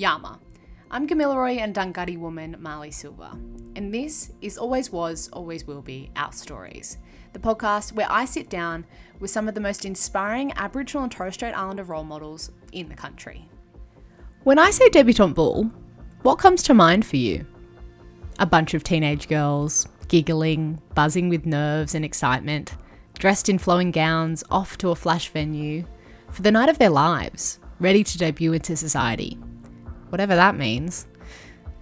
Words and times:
Yama. 0.00 0.40
I'm 0.90 1.06
Gamilaroi 1.06 1.58
and 1.58 1.74
Dunghutti 1.74 2.16
woman 2.16 2.56
Marlee 2.58 2.90
Silva, 2.90 3.38
and 3.76 3.92
this 3.92 4.32
is 4.40 4.56
Always 4.56 4.90
Was, 4.90 5.28
Always 5.30 5.66
Will 5.66 5.82
Be 5.82 6.10
Our 6.16 6.32
Stories, 6.32 6.96
the 7.34 7.38
podcast 7.38 7.92
where 7.92 8.10
I 8.10 8.24
sit 8.24 8.48
down 8.48 8.86
with 9.18 9.30
some 9.30 9.46
of 9.46 9.54
the 9.54 9.60
most 9.60 9.84
inspiring 9.84 10.54
Aboriginal 10.56 11.02
and 11.02 11.12
Torres 11.12 11.34
Strait 11.34 11.52
Islander 11.52 11.84
role 11.84 12.04
models 12.04 12.50
in 12.72 12.88
the 12.88 12.94
country. 12.94 13.46
When 14.44 14.58
I 14.58 14.70
say 14.70 14.88
debutante 14.88 15.34
ball, 15.34 15.70
what 16.22 16.36
comes 16.36 16.62
to 16.62 16.72
mind 16.72 17.04
for 17.04 17.16
you? 17.16 17.44
A 18.38 18.46
bunch 18.46 18.72
of 18.72 18.82
teenage 18.82 19.28
girls, 19.28 19.86
giggling, 20.08 20.80
buzzing 20.94 21.28
with 21.28 21.44
nerves 21.44 21.94
and 21.94 22.06
excitement, 22.06 22.72
dressed 23.18 23.50
in 23.50 23.58
flowing 23.58 23.90
gowns, 23.90 24.42
off 24.50 24.78
to 24.78 24.88
a 24.88 24.96
flash 24.96 25.28
venue 25.28 25.84
for 26.30 26.40
the 26.40 26.50
night 26.50 26.70
of 26.70 26.78
their 26.78 26.88
lives, 26.88 27.58
ready 27.80 28.02
to 28.02 28.16
debut 28.16 28.54
into 28.54 28.74
society. 28.76 29.38
Whatever 30.10 30.36
that 30.36 30.56
means. 30.56 31.06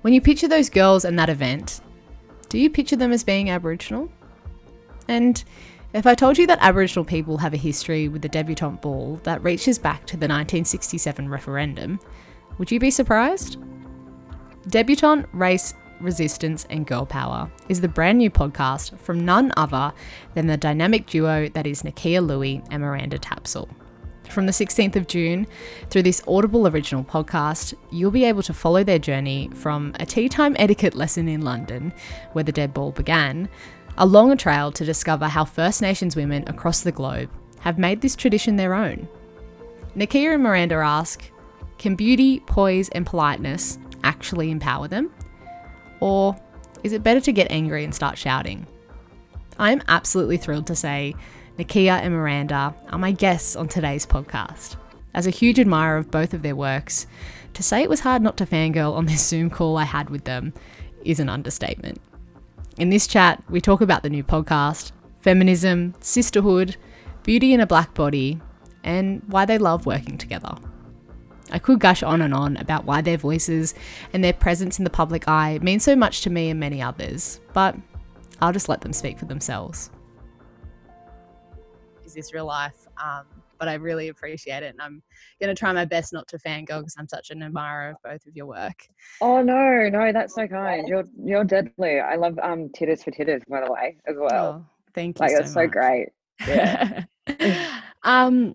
When 0.02 0.14
you 0.14 0.20
picture 0.20 0.48
those 0.48 0.70
girls 0.70 1.04
and 1.04 1.18
that 1.18 1.28
event, 1.28 1.80
do 2.48 2.58
you 2.58 2.70
picture 2.70 2.96
them 2.96 3.12
as 3.12 3.24
being 3.24 3.50
Aboriginal? 3.50 4.08
And 5.08 5.42
if 5.92 6.06
I 6.06 6.14
told 6.14 6.38
you 6.38 6.46
that 6.46 6.58
Aboriginal 6.60 7.04
people 7.04 7.38
have 7.38 7.54
a 7.54 7.58
history 7.58 8.08
with 8.08 8.22
the 8.22 8.28
debutante 8.28 8.80
ball 8.80 9.20
that 9.24 9.42
reaches 9.42 9.78
back 9.78 10.06
to 10.06 10.16
the 10.16 10.28
1967 10.28 11.28
referendum, 11.28 11.98
would 12.58 12.70
you 12.70 12.78
be 12.78 12.90
surprised? 12.90 13.56
Debutante, 14.68 15.26
Race, 15.32 15.74
Resistance, 16.00 16.66
and 16.70 16.86
Girl 16.86 17.06
Power 17.06 17.50
is 17.68 17.80
the 17.80 17.88
brand 17.88 18.18
new 18.18 18.30
podcast 18.30 18.98
from 18.98 19.24
none 19.24 19.52
other 19.56 19.92
than 20.34 20.46
the 20.46 20.56
dynamic 20.56 21.06
duo 21.06 21.48
that 21.48 21.66
is 21.66 21.82
Nakkiah 21.82 22.24
Lui 22.24 22.62
and 22.70 22.82
Miranda 22.82 23.18
Tapsell. 23.18 23.68
From 24.30 24.46
the 24.46 24.52
16th 24.52 24.96
of 24.96 25.06
June 25.06 25.46
through 25.90 26.02
this 26.02 26.22
Audible 26.28 26.68
original 26.68 27.02
podcast, 27.02 27.74
you'll 27.90 28.10
be 28.10 28.24
able 28.24 28.42
to 28.42 28.52
follow 28.52 28.84
their 28.84 28.98
journey 28.98 29.50
from 29.54 29.94
a 29.98 30.06
tea 30.06 30.28
time 30.28 30.54
etiquette 30.58 30.94
lesson 30.94 31.28
in 31.28 31.42
London, 31.42 31.92
where 32.32 32.44
the 32.44 32.52
deb 32.52 32.74
ball 32.74 32.92
began, 32.92 33.48
along 33.96 34.30
a 34.30 34.36
trail 34.36 34.70
to 34.72 34.84
discover 34.84 35.26
how 35.26 35.44
First 35.44 35.80
Nations 35.80 36.14
women 36.14 36.44
across 36.46 36.82
the 36.82 36.92
globe 36.92 37.30
have 37.60 37.78
made 37.78 38.00
this 38.00 38.14
tradition 38.14 38.56
their 38.56 38.74
own. 38.74 39.08
Nakkiah 39.96 40.34
and 40.34 40.42
Miranda 40.42 40.76
ask 40.76 41.30
Can 41.78 41.96
beauty, 41.96 42.40
poise, 42.40 42.88
and 42.90 43.06
politeness 43.06 43.78
actually 44.04 44.50
empower 44.50 44.88
them? 44.88 45.10
Or 46.00 46.36
is 46.84 46.92
it 46.92 47.02
better 47.02 47.20
to 47.20 47.32
get 47.32 47.50
angry 47.50 47.82
and 47.82 47.94
start 47.94 48.18
shouting? 48.18 48.66
I'm 49.58 49.82
absolutely 49.88 50.36
thrilled 50.36 50.68
to 50.68 50.76
say 50.76 51.14
Nakkiah 51.58 52.02
and 52.02 52.14
Miranda 52.14 52.72
are 52.90 52.98
my 53.00 53.10
guests 53.10 53.56
on 53.56 53.66
today's 53.66 54.06
podcast. 54.06 54.76
As 55.12 55.26
a 55.26 55.30
huge 55.30 55.58
admirer 55.58 55.96
of 55.96 56.08
both 56.08 56.32
of 56.32 56.42
their 56.42 56.54
works, 56.54 57.08
to 57.54 57.64
say 57.64 57.82
it 57.82 57.88
was 57.88 57.98
hard 57.98 58.22
not 58.22 58.36
to 58.36 58.46
fangirl 58.46 58.94
on 58.94 59.06
this 59.06 59.26
Zoom 59.26 59.50
call 59.50 59.76
I 59.76 59.82
had 59.82 60.08
with 60.08 60.22
them 60.22 60.52
is 61.04 61.18
an 61.18 61.28
understatement. 61.28 62.00
In 62.76 62.90
this 62.90 63.08
chat, 63.08 63.42
we 63.50 63.60
talk 63.60 63.80
about 63.80 64.04
the 64.04 64.08
new 64.08 64.22
podcast, 64.22 64.92
feminism, 65.20 65.94
sisterhood, 65.98 66.76
beauty 67.24 67.52
in 67.52 67.58
a 67.58 67.66
black 67.66 67.92
body, 67.92 68.40
and 68.84 69.20
why 69.26 69.44
they 69.44 69.58
love 69.58 69.84
working 69.84 70.16
together. 70.16 70.54
I 71.50 71.58
could 71.58 71.80
gush 71.80 72.04
on 72.04 72.22
and 72.22 72.34
on 72.34 72.56
about 72.58 72.84
why 72.84 73.00
their 73.00 73.16
voices 73.16 73.74
and 74.12 74.22
their 74.22 74.32
presence 74.32 74.78
in 74.78 74.84
the 74.84 74.90
public 74.90 75.26
eye 75.26 75.58
mean 75.60 75.80
so 75.80 75.96
much 75.96 76.20
to 76.20 76.30
me 76.30 76.50
and 76.50 76.60
many 76.60 76.80
others, 76.80 77.40
but 77.52 77.74
I'll 78.40 78.52
just 78.52 78.68
let 78.68 78.82
them 78.82 78.92
speak 78.92 79.18
for 79.18 79.24
themselves 79.24 79.90
is 82.18 82.26
this 82.26 82.34
real 82.34 82.46
life. 82.46 82.86
Um, 83.02 83.24
but 83.58 83.68
I 83.68 83.74
really 83.74 84.08
appreciate 84.08 84.62
it. 84.62 84.70
And 84.70 84.80
I'm 84.80 85.02
going 85.40 85.54
to 85.54 85.58
try 85.58 85.72
my 85.72 85.84
best 85.84 86.12
not 86.12 86.28
to 86.28 86.38
fangirl 86.38 86.80
because 86.80 86.94
I'm 86.98 87.08
such 87.08 87.30
an 87.30 87.42
admirer 87.42 87.90
of 87.90 87.96
both 88.04 88.26
of 88.26 88.36
your 88.36 88.46
work. 88.46 88.86
Oh, 89.20 89.42
no, 89.42 89.88
no, 89.88 90.12
that's 90.12 90.34
so 90.34 90.46
kind. 90.46 90.86
You're, 90.88 91.04
you're 91.22 91.44
deadly. 91.44 92.00
I 92.00 92.16
love 92.16 92.38
um, 92.42 92.68
Tiddas 92.68 93.02
for 93.02 93.10
Tiddas, 93.10 93.42
by 93.48 93.64
the 93.64 93.72
way, 93.72 93.96
as 94.06 94.16
well. 94.18 94.64
Oh, 94.64 94.66
thank 94.94 95.18
you. 95.18 95.22
Like, 95.26 95.32
so 95.32 95.38
it's 95.38 95.52
so 95.52 95.66
great. 95.66 96.08
Yeah. 96.46 97.04
um, 98.02 98.54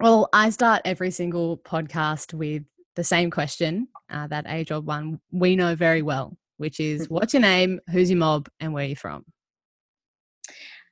well, 0.00 0.28
I 0.32 0.50
start 0.50 0.82
every 0.84 1.10
single 1.10 1.58
podcast 1.58 2.34
with 2.34 2.64
the 2.96 3.04
same 3.04 3.30
question, 3.30 3.88
uh, 4.10 4.26
that 4.28 4.46
age 4.48 4.70
old 4.70 4.86
one 4.86 5.20
we 5.32 5.56
know 5.56 5.74
very 5.74 6.02
well, 6.02 6.36
which 6.58 6.80
is 6.80 7.08
what's 7.08 7.32
your 7.32 7.42
name, 7.42 7.80
who's 7.90 8.10
your 8.10 8.18
mob, 8.18 8.48
and 8.60 8.72
where 8.72 8.84
are 8.84 8.88
you 8.88 8.96
from? 8.96 9.24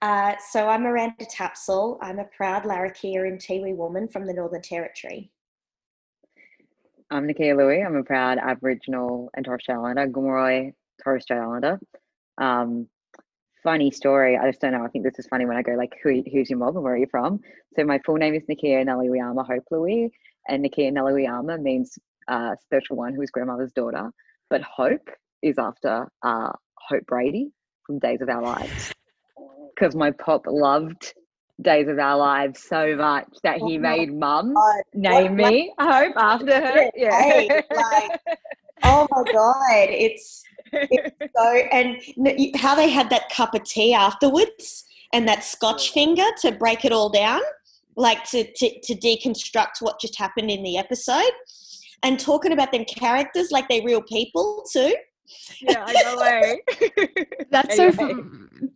Uh, 0.02 0.34
so 0.50 0.68
I'm 0.68 0.82
Miranda 0.82 1.24
Tapsell. 1.24 1.96
I'm 2.02 2.18
a 2.18 2.24
proud 2.24 2.64
Larrakia 2.64 3.24
and 3.28 3.38
Tiwi 3.38 3.76
woman 3.76 4.08
from 4.08 4.26
the 4.26 4.32
Northern 4.32 4.60
Territory. 4.60 5.30
I'm 7.08 7.28
Nakkiah 7.28 7.56
Lui. 7.56 7.84
I'm 7.84 7.94
a 7.94 8.02
proud 8.02 8.38
Aboriginal 8.38 9.30
and 9.34 9.44
Torres 9.44 9.62
Strait 9.62 9.76
Islander, 9.76 10.08
Gomeroi 10.08 10.72
Torres 11.04 11.22
Strait 11.22 11.38
Islander. 11.38 11.78
Um, 12.36 12.88
funny 13.62 13.92
story. 13.92 14.36
I 14.36 14.48
just 14.50 14.60
don't 14.60 14.72
know. 14.72 14.84
I 14.84 14.88
think 14.88 15.04
this 15.04 15.20
is 15.20 15.28
funny 15.28 15.46
when 15.46 15.56
I 15.56 15.62
go 15.62 15.74
like, 15.74 15.92
Who, 16.02 16.24
who's 16.32 16.50
your 16.50 16.58
mob 16.58 16.74
and 16.74 16.82
where 16.82 16.94
are 16.94 16.98
you 16.98 17.06
from? 17.08 17.38
So 17.76 17.84
my 17.84 18.00
full 18.04 18.16
name 18.16 18.34
is 18.34 18.42
Nakkiah 18.50 18.84
Naliwiyama 18.84 19.46
Hope 19.46 19.66
Lui, 19.70 20.10
and 20.48 20.64
Nakkiah 20.64 20.92
Naliwiyama 20.92 21.62
means 21.62 21.96
uh, 22.26 22.56
special 22.60 22.96
one 22.96 23.14
who 23.14 23.22
is 23.22 23.30
grandmother's 23.30 23.70
daughter. 23.70 24.10
But 24.50 24.62
Hope 24.62 25.10
is 25.42 25.58
after 25.58 26.08
uh, 26.24 26.50
Hope 26.74 27.06
Brady 27.06 27.52
from 27.86 28.00
Days 28.00 28.20
of 28.20 28.28
Our 28.28 28.42
Lives 28.42 28.92
because 29.82 29.96
my 29.96 30.12
pop 30.12 30.44
loved 30.46 31.12
Days 31.60 31.88
of 31.88 31.98
Our 31.98 32.16
Lives 32.16 32.62
so 32.62 32.94
much 32.94 33.26
that 33.42 33.56
he 33.58 33.78
Oh 33.78 33.80
made 33.80 34.14
mum 34.14 34.54
name 34.94 35.36
what- 35.36 35.50
me 35.52 35.74
Hope 35.80 36.14
after 36.16 36.54
her. 36.64 36.90
Yeah. 36.94 37.60
Like, 37.74 38.20
oh 38.84 39.08
my 39.10 39.24
God, 39.32 39.88
it's, 39.90 40.44
it's 40.72 41.16
so, 41.36 41.48
and 41.72 42.56
how 42.56 42.76
they 42.76 42.88
had 42.88 43.10
that 43.10 43.28
cup 43.30 43.54
of 43.56 43.64
tea 43.64 43.92
afterwards 43.92 44.84
and 45.12 45.26
that 45.26 45.42
scotch 45.42 45.90
finger 45.90 46.26
to 46.42 46.52
break 46.52 46.84
it 46.84 46.92
all 46.92 47.08
down, 47.10 47.40
like 47.96 48.22
to, 48.30 48.44
to, 48.52 48.80
to 48.82 48.94
deconstruct 48.94 49.80
what 49.80 50.00
just 50.00 50.16
happened 50.16 50.48
in 50.50 50.62
the 50.62 50.78
episode. 50.78 51.32
And 52.04 52.20
talking 52.20 52.52
about 52.52 52.70
them 52.70 52.84
characters 52.84 53.50
like 53.50 53.68
they're 53.68 53.84
real 53.84 54.02
people 54.02 54.64
too. 54.72 54.94
yeah, 55.60 55.84
I 55.86 55.92
know. 55.92 56.20
eh? 56.20 57.24
That's 57.50 57.76
so 57.76 57.88
Anyway. 57.88 58.22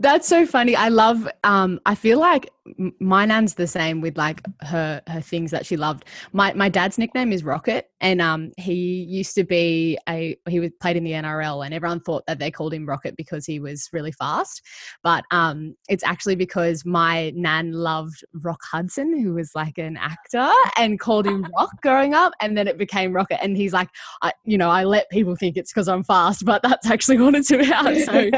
That's 0.00 0.26
so 0.26 0.46
funny. 0.46 0.74
I 0.74 0.88
love 0.88 1.28
um 1.44 1.80
I 1.86 1.94
feel 1.94 2.18
like 2.18 2.50
my 2.98 3.24
nan's 3.26 3.54
the 3.54 3.66
same 3.66 4.00
with 4.00 4.16
like 4.16 4.42
her 4.62 5.02
her 5.06 5.20
things 5.20 5.50
that 5.52 5.66
she 5.66 5.76
loved. 5.76 6.04
My 6.32 6.52
my 6.54 6.68
dad's 6.68 6.98
nickname 6.98 7.32
is 7.32 7.44
Rocket 7.44 7.90
and 8.00 8.20
um 8.20 8.52
he 8.58 8.74
used 8.74 9.34
to 9.34 9.44
be 9.44 9.98
a 10.08 10.36
he 10.48 10.60
was 10.60 10.70
played 10.80 10.96
in 10.96 11.04
the 11.04 11.12
NRL 11.12 11.64
and 11.64 11.72
everyone 11.72 12.00
thought 12.00 12.24
that 12.26 12.38
they 12.38 12.50
called 12.50 12.74
him 12.74 12.86
Rocket 12.86 13.16
because 13.16 13.46
he 13.46 13.60
was 13.60 13.88
really 13.92 14.12
fast. 14.12 14.62
But 15.02 15.24
um 15.30 15.76
it's 15.88 16.04
actually 16.04 16.36
because 16.36 16.84
my 16.84 17.32
nan 17.34 17.72
loved 17.72 18.24
Rock 18.42 18.60
Hudson 18.70 19.18
who 19.22 19.34
was 19.34 19.52
like 19.54 19.78
an 19.78 19.96
actor 19.96 20.50
and 20.76 21.00
called 21.00 21.26
him 21.26 21.46
Rock 21.58 21.70
growing 21.82 22.14
up 22.14 22.32
and 22.40 22.56
then 22.56 22.68
it 22.68 22.78
became 22.78 23.12
Rocket 23.12 23.42
and 23.42 23.56
he's 23.56 23.72
like 23.72 23.88
I 24.22 24.32
you 24.44 24.58
know 24.58 24.70
I 24.70 24.84
let 24.84 25.10
people 25.10 25.36
think 25.36 25.56
it's 25.56 25.72
because 25.72 25.88
I'm 25.88 26.04
fast 26.04 26.44
but 26.44 26.62
that's 26.62 26.88
actually 26.90 27.18
what 27.18 27.34
it's 27.34 27.50
about. 27.50 27.96
So 27.96 28.30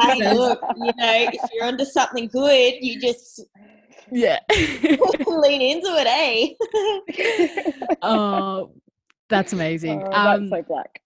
Hey, 0.00 0.34
look, 0.34 0.60
you 0.76 0.92
know, 0.96 1.28
if 1.32 1.40
you're 1.52 1.64
onto 1.64 1.84
something 1.84 2.28
good, 2.28 2.74
you 2.80 3.00
just 3.00 3.42
Yeah. 4.10 4.38
lean 5.26 5.62
into 5.62 5.88
it, 5.96 6.06
eh? 6.06 7.92
oh, 8.02 8.70
that's 9.32 9.52
amazing. 9.52 10.02
Oh, 10.02 10.12
um, 10.12 10.48
that's 10.48 10.62
so 10.62 10.68
black. 10.68 11.00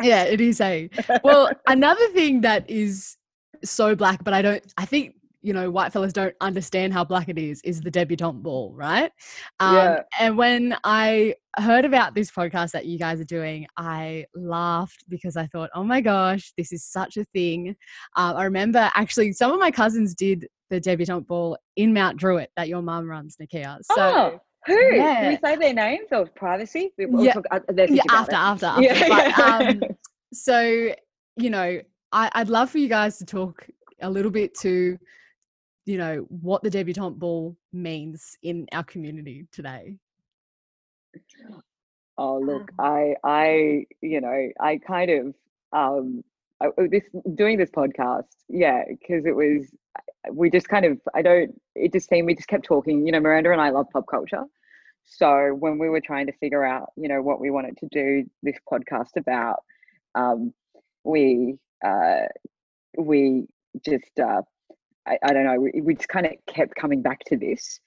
yeah, 0.00 0.24
it 0.24 0.40
is 0.40 0.60
a. 0.60 0.88
Well, 1.24 1.50
another 1.66 2.06
thing 2.08 2.42
that 2.42 2.68
is 2.68 3.16
so 3.64 3.94
black, 3.94 4.22
but 4.24 4.34
I 4.34 4.42
don't. 4.42 4.64
I 4.76 4.84
think 4.84 5.14
you 5.42 5.54
know 5.54 5.70
white 5.70 5.92
fellas 5.92 6.12
don't 6.12 6.34
understand 6.40 6.92
how 6.92 7.04
black 7.04 7.28
it 7.28 7.38
is. 7.38 7.60
Is 7.62 7.80
the 7.80 7.90
debutante 7.90 8.42
ball, 8.42 8.72
right? 8.74 9.10
Um, 9.58 9.74
Yeah. 9.74 10.02
And 10.18 10.36
when 10.36 10.76
I 10.84 11.34
heard 11.58 11.84
about 11.84 12.14
this 12.14 12.30
podcast 12.30 12.72
that 12.72 12.86
you 12.86 12.98
guys 12.98 13.20
are 13.20 13.24
doing, 13.24 13.66
I 13.76 14.26
laughed 14.34 15.04
because 15.08 15.36
I 15.36 15.46
thought, 15.46 15.70
oh 15.74 15.84
my 15.84 16.00
gosh, 16.00 16.52
this 16.56 16.72
is 16.72 16.84
such 16.84 17.16
a 17.16 17.24
thing. 17.32 17.76
Uh, 18.16 18.34
I 18.36 18.44
remember 18.44 18.90
actually 18.94 19.32
some 19.32 19.50
of 19.50 19.58
my 19.58 19.70
cousins 19.70 20.14
did 20.14 20.46
the 20.70 20.80
debutante 20.80 21.26
ball 21.26 21.58
in 21.76 21.92
Mount 21.92 22.16
Druitt 22.16 22.50
that 22.56 22.68
your 22.68 22.82
mum 22.82 23.08
runs, 23.08 23.36
Nakkiah. 23.36 23.78
So. 23.82 23.94
oh, 23.98 24.40
who? 24.66 24.78
yeah. 24.94 25.20
Can 25.20 25.28
we 25.28 25.38
say 25.44 25.56
their 25.56 25.74
names 25.74 26.08
or 26.12 26.26
privacy? 26.26 26.92
We, 26.98 27.06
we'll 27.06 27.24
Yeah. 27.24 27.32
talk, 27.34 27.44
uh, 27.50 27.60
yeah, 27.88 28.02
after, 28.10 28.36
after, 28.36 28.66
after. 28.66 28.82
Yeah, 28.82 29.08
But, 29.08 29.38
um, 29.40 29.84
so, 30.32 30.94
you 31.36 31.50
know, 31.50 31.80
I, 32.12 32.30
I'd 32.34 32.48
love 32.48 32.70
for 32.70 32.78
you 32.78 32.88
guys 32.88 33.18
to 33.18 33.24
talk 33.24 33.66
a 34.02 34.10
little 34.10 34.30
bit 34.30 34.54
to, 34.60 34.98
you 35.86 35.98
know, 35.98 36.26
what 36.28 36.62
the 36.62 36.70
debutante 36.70 37.18
ball 37.18 37.56
means 37.72 38.36
in 38.42 38.66
our 38.72 38.84
community 38.84 39.46
today. 39.52 39.96
Oh 42.18 42.38
look, 42.38 42.70
I 42.78 43.14
I 43.24 43.86
you 44.02 44.20
know 44.20 44.48
I 44.60 44.78
kind 44.86 45.10
of 45.10 45.34
um 45.72 46.22
I, 46.60 46.68
this 46.90 47.04
doing 47.34 47.56
this 47.56 47.70
podcast, 47.70 48.26
yeah, 48.48 48.84
because 48.88 49.24
it 49.24 49.34
was 49.34 49.74
we 50.32 50.50
just 50.50 50.68
kind 50.68 50.84
of 50.84 51.00
I 51.14 51.22
don't 51.22 51.60
it 51.74 51.92
just 51.92 52.08
seemed 52.08 52.26
we 52.26 52.34
just 52.34 52.48
kept 52.48 52.64
talking. 52.64 53.06
You 53.06 53.12
know, 53.12 53.20
Miranda 53.20 53.52
and 53.52 53.60
I 53.60 53.70
love 53.70 53.86
pop 53.92 54.06
culture, 54.10 54.44
So 55.04 55.54
when 55.58 55.78
we 55.78 55.88
were 55.88 56.00
trying 56.00 56.26
to 56.26 56.32
figure 56.38 56.64
out, 56.64 56.90
you 56.96 57.08
know, 57.08 57.22
what 57.22 57.40
we 57.40 57.50
wanted 57.50 57.78
to 57.78 57.88
do 57.90 58.24
this 58.42 58.56
podcast 58.70 59.16
about, 59.16 59.64
um, 60.14 60.52
we 61.04 61.58
uh, 61.84 62.26
we 62.98 63.46
just 63.84 64.18
uh, 64.20 64.42
I, 65.06 65.18
I 65.24 65.32
don't 65.32 65.44
know, 65.44 65.60
we, 65.60 65.80
we 65.80 65.94
just 65.94 66.08
kind 66.08 66.26
of 66.26 66.32
kept 66.46 66.74
coming 66.74 67.02
back 67.02 67.20
to 67.26 67.36
this. 67.36 67.80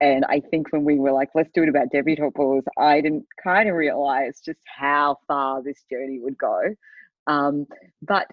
And 0.00 0.24
I 0.30 0.40
think 0.40 0.72
when 0.72 0.84
we 0.84 0.98
were 0.98 1.12
like, 1.12 1.28
let's 1.34 1.50
do 1.52 1.62
it 1.62 1.68
about 1.68 1.90
debutante 1.92 2.34
balls, 2.34 2.64
I 2.78 3.02
didn't 3.02 3.26
kind 3.42 3.68
of 3.68 3.74
realize 3.74 4.40
just 4.40 4.60
how 4.64 5.18
far 5.28 5.62
this 5.62 5.84
journey 5.90 6.18
would 6.20 6.38
go. 6.38 6.74
Um, 7.26 7.66
but 8.00 8.26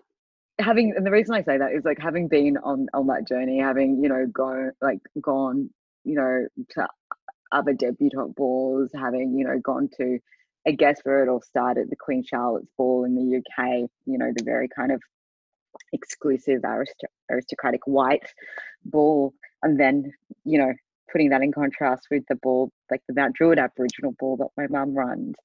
having, 0.60 0.94
and 0.96 1.06
the 1.06 1.12
reason 1.12 1.36
I 1.36 1.44
say 1.44 1.58
that 1.58 1.74
is 1.74 1.86
like 1.86 2.00
having 2.00 2.28
been 2.28 2.58
on 2.58 2.88
on 2.94 3.08
that 3.08 3.28
journey, 3.28 3.60
having 3.60 4.02
you 4.04 4.10
know 4.10 4.26
gone 4.28 4.72
like 4.82 5.00
gone, 5.22 5.70
you 6.04 6.16
know, 6.16 6.48
to 6.72 6.88
other 7.52 7.74
debutante 7.74 8.36
balls, 8.36 8.90
having 8.94 9.38
you 9.38 9.46
know 9.46 9.60
gone 9.60 9.90
to, 9.98 10.20
I 10.68 10.72
guess 10.72 11.00
where 11.04 11.24
it 11.24 11.30
all 11.30 11.42
started, 11.42 11.90
the 11.90 11.96
Queen 11.96 12.24
Charlotte's 12.24 12.70
Ball 12.78 13.06
in 13.06 13.16
the 13.16 13.38
UK, 13.38 13.90
you 14.06 14.18
know, 14.18 14.32
the 14.36 14.44
very 14.44 14.68
kind 14.68 14.92
of 14.92 15.02
exclusive 15.94 16.62
arist- 16.64 17.06
aristocratic 17.30 17.82
white 17.86 18.26
ball 18.86 19.34
and 19.64 19.80
then 19.80 20.12
you 20.44 20.58
know 20.58 20.74
putting 21.12 21.30
that 21.30 21.42
in 21.42 21.52
contrast 21.52 22.08
with 22.12 22.24
the 22.30 22.36
ball 22.36 22.72
like 22.92 23.02
the 23.08 23.14
mount 23.14 23.36
druitt 23.36 23.60
aboriginal 23.60 24.14
ball 24.20 24.38
that 24.38 24.48
my 24.58 24.68
mum 24.68 24.94
runs 24.96 25.36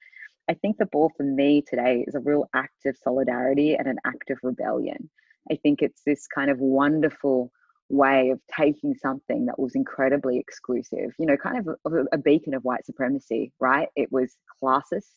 i 0.52 0.54
think 0.60 0.76
the 0.76 0.86
ball 0.86 1.10
for 1.16 1.22
me 1.22 1.62
today 1.66 2.04
is 2.06 2.14
a 2.14 2.20
real 2.20 2.48
act 2.54 2.84
of 2.84 2.96
solidarity 3.02 3.74
and 3.74 3.86
an 3.88 3.96
act 4.04 4.30
of 4.30 4.38
rebellion. 4.42 5.10
I 5.50 5.56
think 5.56 5.80
it's 5.80 6.02
this 6.06 6.26
kind 6.26 6.50
of 6.50 6.58
wonderful 6.58 7.50
way 7.88 8.30
of 8.30 8.40
taking 8.56 8.94
something 8.94 9.46
that 9.46 9.58
was 9.58 9.74
incredibly 9.74 10.38
exclusive 10.38 11.10
you 11.18 11.26
know 11.26 11.36
kind 11.36 11.58
of 11.58 11.92
a, 11.92 12.04
a 12.12 12.18
beacon 12.18 12.54
of 12.54 12.64
white 12.64 12.84
supremacy 12.86 13.52
right? 13.60 13.88
It 13.96 14.10
was 14.12 14.36
classist 14.62 15.12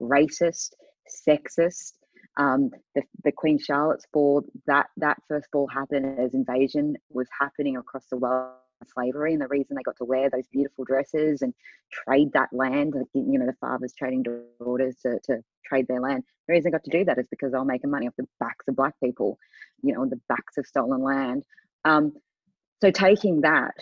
racist 0.00 0.70
sexist 1.26 1.92
um, 2.36 2.70
the, 2.94 3.02
the 3.22 3.32
Queen 3.32 3.58
Charlotte's 3.60 4.06
Ball, 4.12 4.42
that, 4.66 4.86
that 4.96 5.18
first 5.28 5.46
ball 5.52 5.68
happened 5.68 6.18
as 6.18 6.34
invasion 6.34 6.96
was 7.10 7.28
happening 7.38 7.76
across 7.76 8.06
the 8.10 8.16
world 8.16 8.54
slavery 8.86 9.32
and 9.32 9.42
the 9.42 9.48
reason 9.48 9.76
they 9.76 9.82
got 9.82 9.96
to 9.96 10.04
wear 10.04 10.30
those 10.30 10.46
beautiful 10.48 10.84
dresses 10.84 11.42
and 11.42 11.54
trade 11.92 12.32
that 12.32 12.48
land 12.52 12.94
you 13.14 13.38
know 13.38 13.46
the 13.46 13.56
fathers 13.60 13.94
trading 13.96 14.24
daughters 14.58 14.96
to, 15.02 15.18
to 15.24 15.42
trade 15.64 15.86
their 15.88 16.00
land. 16.00 16.24
The 16.46 16.54
reason 16.54 16.70
they 16.70 16.74
got 16.76 16.84
to 16.84 16.98
do 16.98 17.04
that 17.04 17.18
is 17.18 17.28
because 17.28 17.52
they 17.52 17.58
were 17.58 17.64
making 17.64 17.90
money 17.90 18.06
off 18.06 18.14
the 18.16 18.26
backs 18.40 18.66
of 18.68 18.76
black 18.76 18.94
people 19.02 19.38
you 19.82 19.94
know 19.94 20.02
on 20.02 20.10
the 20.10 20.20
backs 20.28 20.56
of 20.58 20.66
stolen 20.66 21.02
land. 21.02 21.44
Um, 21.84 22.12
so 22.80 22.90
taking 22.90 23.42
that 23.42 23.74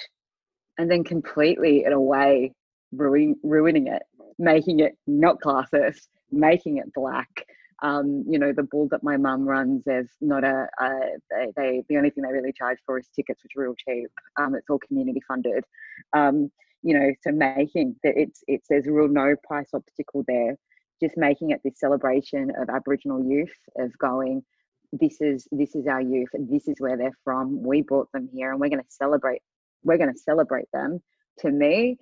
and 0.78 0.90
then 0.90 1.04
completely 1.04 1.84
in 1.84 1.92
a 1.92 2.00
way 2.00 2.52
ruin, 2.92 3.36
ruining 3.42 3.86
it 3.86 4.02
making 4.38 4.80
it 4.80 4.96
not 5.06 5.40
classist 5.40 6.08
making 6.30 6.78
it 6.78 6.92
black 6.94 7.46
um, 7.82 8.24
you 8.28 8.38
know, 8.38 8.52
the 8.52 8.62
ball 8.62 8.88
that 8.92 9.02
my 9.02 9.16
mum 9.16 9.44
runs, 9.44 9.82
there's 9.84 10.10
not 10.20 10.44
a, 10.44 10.68
a 10.80 10.90
they, 11.30 11.46
they, 11.56 11.82
the 11.88 11.96
only 11.96 12.10
thing 12.10 12.22
they 12.22 12.32
really 12.32 12.52
charge 12.52 12.78
for 12.86 12.98
is 12.98 13.08
tickets, 13.14 13.42
which 13.42 13.52
are 13.56 13.62
real 13.62 13.74
cheap. 13.74 14.08
Um, 14.38 14.54
it's 14.54 14.70
all 14.70 14.78
community 14.78 15.20
funded. 15.26 15.64
Um, 16.12 16.50
you 16.82 16.98
know, 16.98 17.12
so 17.22 17.32
making 17.32 17.96
that 18.04 18.14
it's 18.16 18.42
it's 18.46 18.68
there's 18.68 18.86
a 18.86 18.92
real 18.92 19.08
no 19.08 19.34
price 19.46 19.70
obstacle 19.74 20.24
there. 20.28 20.56
Just 21.00 21.16
making 21.16 21.50
it 21.50 21.60
this 21.64 21.80
celebration 21.80 22.52
of 22.56 22.68
Aboriginal 22.68 23.24
youth 23.24 23.52
of 23.76 23.96
going, 23.98 24.44
this 24.92 25.20
is 25.20 25.48
this 25.50 25.74
is 25.74 25.88
our 25.88 26.00
youth, 26.00 26.28
and 26.34 26.48
this 26.48 26.68
is 26.68 26.76
where 26.78 26.96
they're 26.96 27.18
from. 27.24 27.62
We 27.62 27.82
brought 27.82 28.10
them 28.12 28.28
here, 28.32 28.52
and 28.52 28.60
we're 28.60 28.68
going 28.68 28.82
to 28.82 28.90
celebrate. 28.90 29.42
We're 29.82 29.98
going 29.98 30.12
to 30.12 30.18
celebrate 30.18 30.68
them. 30.72 31.02
To 31.40 31.50
me, 31.50 31.98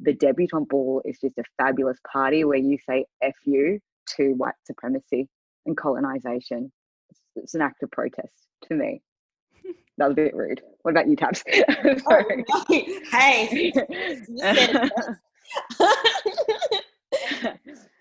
the 0.00 0.14
debutante 0.14 0.68
ball 0.68 1.02
is 1.04 1.18
just 1.20 1.38
a 1.38 1.44
fabulous 1.56 1.98
party 2.10 2.44
where 2.44 2.58
you 2.58 2.78
say 2.88 3.06
"f 3.22 3.34
you" 3.44 3.80
to 4.16 4.32
white 4.34 4.54
supremacy 4.64 5.28
and 5.66 5.76
colonization. 5.76 6.72
It's, 7.10 7.20
it's 7.36 7.54
an 7.54 7.62
act 7.62 7.82
of 7.82 7.90
protest 7.90 8.46
to 8.68 8.74
me. 8.74 9.02
That 9.96 10.08
was 10.08 10.14
a 10.14 10.16
bit 10.16 10.34
rude. 10.34 10.60
What 10.82 10.90
about 10.90 11.06
you, 11.06 11.14
Tabs? 11.14 11.44
Oh, 12.08 12.24
hey. 13.12 13.72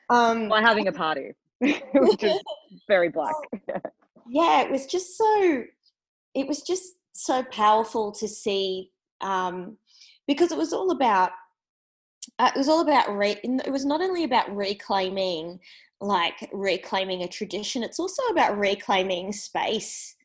um, 0.10 0.50
By 0.50 0.62
having 0.62 0.88
a 0.88 0.92
party, 0.92 1.34
which 1.60 2.24
is 2.24 2.42
very 2.88 3.10
black. 3.10 3.36
yeah, 4.28 4.64
it 4.64 4.72
was 4.72 4.88
just 4.88 5.16
so. 5.16 5.66
It 6.34 6.48
was 6.48 6.64
just 6.64 6.94
so 7.12 7.44
powerful 7.44 8.12
to 8.14 8.28
see 8.28 8.90
um, 9.22 9.78
because 10.28 10.52
it 10.52 10.58
was 10.58 10.74
all 10.74 10.90
about 10.90 11.30
uh, 12.40 12.52
it 12.54 12.58
was 12.58 12.70
all 12.70 12.82
about 12.82 13.16
re- 13.16 13.40
it 13.44 13.72
was 13.72 13.86
not 13.86 14.02
only 14.02 14.24
about 14.24 14.54
reclaiming 14.56 15.60
like 16.02 16.50
reclaiming 16.52 17.24
a 17.24 17.28
tradition 17.28 17.84
it's 17.84 18.00
also 18.00 18.22
about 18.32 18.58
reclaiming 18.58 19.32
space 19.32 20.16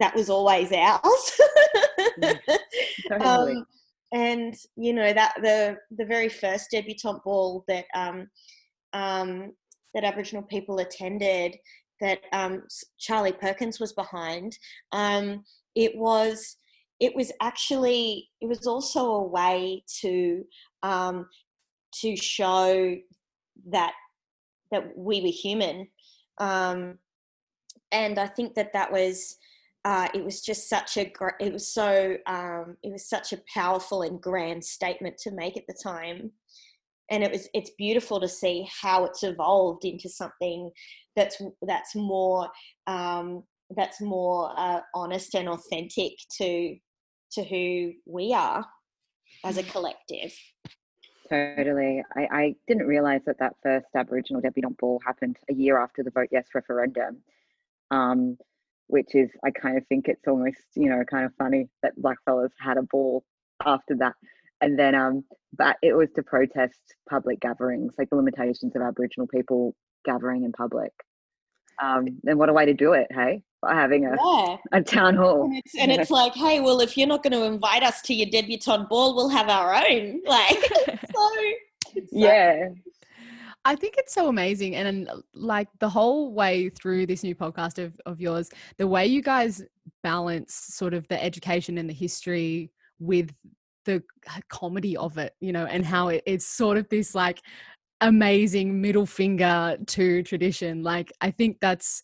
that 0.00 0.16
was 0.16 0.30
always 0.30 0.72
ours. 0.72 1.40
Mm, 2.18 2.38
um, 3.20 3.66
and 4.12 4.54
you 4.76 4.92
know 4.92 5.12
that 5.12 5.34
the 5.42 5.76
the 5.96 6.04
very 6.04 6.28
first 6.28 6.70
debutante 6.70 7.22
ball 7.22 7.64
that 7.68 7.84
um, 7.94 8.28
um, 8.92 9.52
that 9.94 10.04
aboriginal 10.04 10.42
people 10.42 10.78
attended 10.78 11.56
that 12.00 12.20
um, 12.32 12.62
charlie 12.98 13.32
perkins 13.32 13.78
was 13.78 13.92
behind 13.92 14.58
um, 14.92 15.44
it 15.76 15.96
was 15.96 16.56
it 16.98 17.14
was 17.14 17.30
actually 17.40 18.28
it 18.40 18.46
was 18.46 18.66
also 18.66 19.12
a 19.12 19.22
way 19.22 19.84
to 20.00 20.44
um, 20.82 21.26
to 22.00 22.16
show 22.16 22.96
that 23.68 23.92
that 24.70 24.96
we 24.96 25.20
were 25.20 25.28
human 25.28 25.86
um, 26.38 26.98
and 27.92 28.18
i 28.18 28.26
think 28.26 28.54
that 28.54 28.72
that 28.72 28.90
was 28.90 29.36
uh, 29.86 30.08
it 30.12 30.22
was 30.22 30.42
just 30.42 30.68
such 30.68 30.98
a 30.98 31.10
it 31.40 31.52
was 31.52 31.72
so 31.72 32.16
um, 32.26 32.76
it 32.82 32.92
was 32.92 33.08
such 33.08 33.32
a 33.32 33.40
powerful 33.52 34.02
and 34.02 34.20
grand 34.20 34.62
statement 34.62 35.16
to 35.16 35.30
make 35.30 35.56
at 35.56 35.66
the 35.66 35.76
time 35.82 36.30
and 37.10 37.24
it 37.24 37.32
was 37.32 37.48
it's 37.54 37.70
beautiful 37.76 38.20
to 38.20 38.28
see 38.28 38.68
how 38.80 39.04
it's 39.04 39.22
evolved 39.22 39.84
into 39.84 40.08
something 40.08 40.70
that's 41.16 41.42
that's 41.62 41.94
more 41.94 42.48
um, 42.86 43.42
that's 43.76 44.00
more 44.00 44.52
uh, 44.56 44.80
honest 44.94 45.34
and 45.34 45.48
authentic 45.48 46.12
to 46.38 46.76
to 47.32 47.44
who 47.44 47.92
we 48.06 48.32
are 48.32 48.64
as 49.44 49.56
a 49.56 49.62
collective 49.62 50.32
Totally. 51.30 52.02
I, 52.16 52.26
I 52.32 52.54
didn't 52.66 52.88
realize 52.88 53.20
that 53.26 53.38
that 53.38 53.54
first 53.62 53.86
Aboriginal 53.94 54.42
debutante 54.42 54.76
ball 54.78 55.00
happened 55.06 55.36
a 55.48 55.54
year 55.54 55.78
after 55.78 56.02
the 56.02 56.10
Vote 56.10 56.28
Yes 56.32 56.46
referendum, 56.54 57.18
um, 57.92 58.36
which 58.88 59.14
is, 59.14 59.30
I 59.44 59.52
kind 59.52 59.78
of 59.78 59.86
think 59.86 60.08
it's 60.08 60.26
almost, 60.26 60.58
you 60.74 60.88
know, 60.88 61.04
kind 61.08 61.24
of 61.24 61.32
funny 61.38 61.68
that 61.84 61.92
blackfellas 61.96 62.50
had 62.58 62.78
a 62.78 62.82
ball 62.82 63.24
after 63.64 63.94
that. 63.98 64.14
And 64.60 64.76
then, 64.76 64.96
um, 64.96 65.24
but 65.56 65.76
it 65.82 65.94
was 65.94 66.08
to 66.16 66.22
protest 66.24 66.80
public 67.08 67.38
gatherings, 67.38 67.94
like 67.96 68.10
the 68.10 68.16
limitations 68.16 68.74
of 68.74 68.82
Aboriginal 68.82 69.28
people 69.28 69.76
gathering 70.04 70.42
in 70.42 70.50
public. 70.50 70.92
Um, 71.80 72.08
and 72.26 72.40
what 72.40 72.48
a 72.48 72.52
way 72.52 72.66
to 72.66 72.74
do 72.74 72.92
it, 72.94 73.06
hey? 73.10 73.44
By 73.62 73.74
having 73.74 74.06
a, 74.06 74.16
yeah. 74.18 74.56
a 74.72 74.82
town 74.82 75.16
hall. 75.16 75.44
And 75.44 75.56
it's, 75.56 75.74
and 75.74 75.92
it's 75.92 76.10
like, 76.10 76.34
hey, 76.34 76.60
well, 76.60 76.80
if 76.80 76.96
you're 76.96 77.06
not 77.06 77.22
going 77.22 77.34
to 77.34 77.44
invite 77.44 77.82
us 77.82 78.00
to 78.02 78.14
your 78.14 78.30
debutante 78.30 78.88
ball, 78.88 79.14
we'll 79.14 79.28
have 79.28 79.48
our 79.48 79.74
own. 79.74 80.20
Like, 80.26 80.72
so, 81.12 81.30
yeah. 82.10 82.68
I 83.64 83.76
think 83.76 83.96
it's 83.98 84.14
so 84.14 84.28
amazing. 84.28 84.76
And 84.76 85.10
like 85.34 85.68
the 85.80 85.88
whole 85.88 86.32
way 86.32 86.70
through 86.70 87.06
this 87.06 87.22
new 87.22 87.34
podcast 87.34 87.82
of, 87.82 87.92
of 88.06 88.20
yours, 88.20 88.48
the 88.78 88.86
way 88.86 89.06
you 89.06 89.22
guys 89.22 89.62
balance 90.02 90.54
sort 90.54 90.94
of 90.94 91.06
the 91.08 91.22
education 91.22 91.76
and 91.76 91.88
the 91.88 91.94
history 91.94 92.70
with 92.98 93.30
the 93.84 94.02
comedy 94.48 94.96
of 94.96 95.18
it, 95.18 95.34
you 95.40 95.52
know, 95.52 95.66
and 95.66 95.84
how 95.84 96.08
it, 96.08 96.22
it's 96.26 96.46
sort 96.46 96.78
of 96.78 96.88
this 96.88 97.14
like 97.14 97.40
amazing 98.00 98.80
middle 98.80 99.06
finger 99.06 99.76
to 99.86 100.22
tradition. 100.22 100.82
Like 100.82 101.12
I 101.20 101.30
think 101.30 101.58
that's 101.60 102.02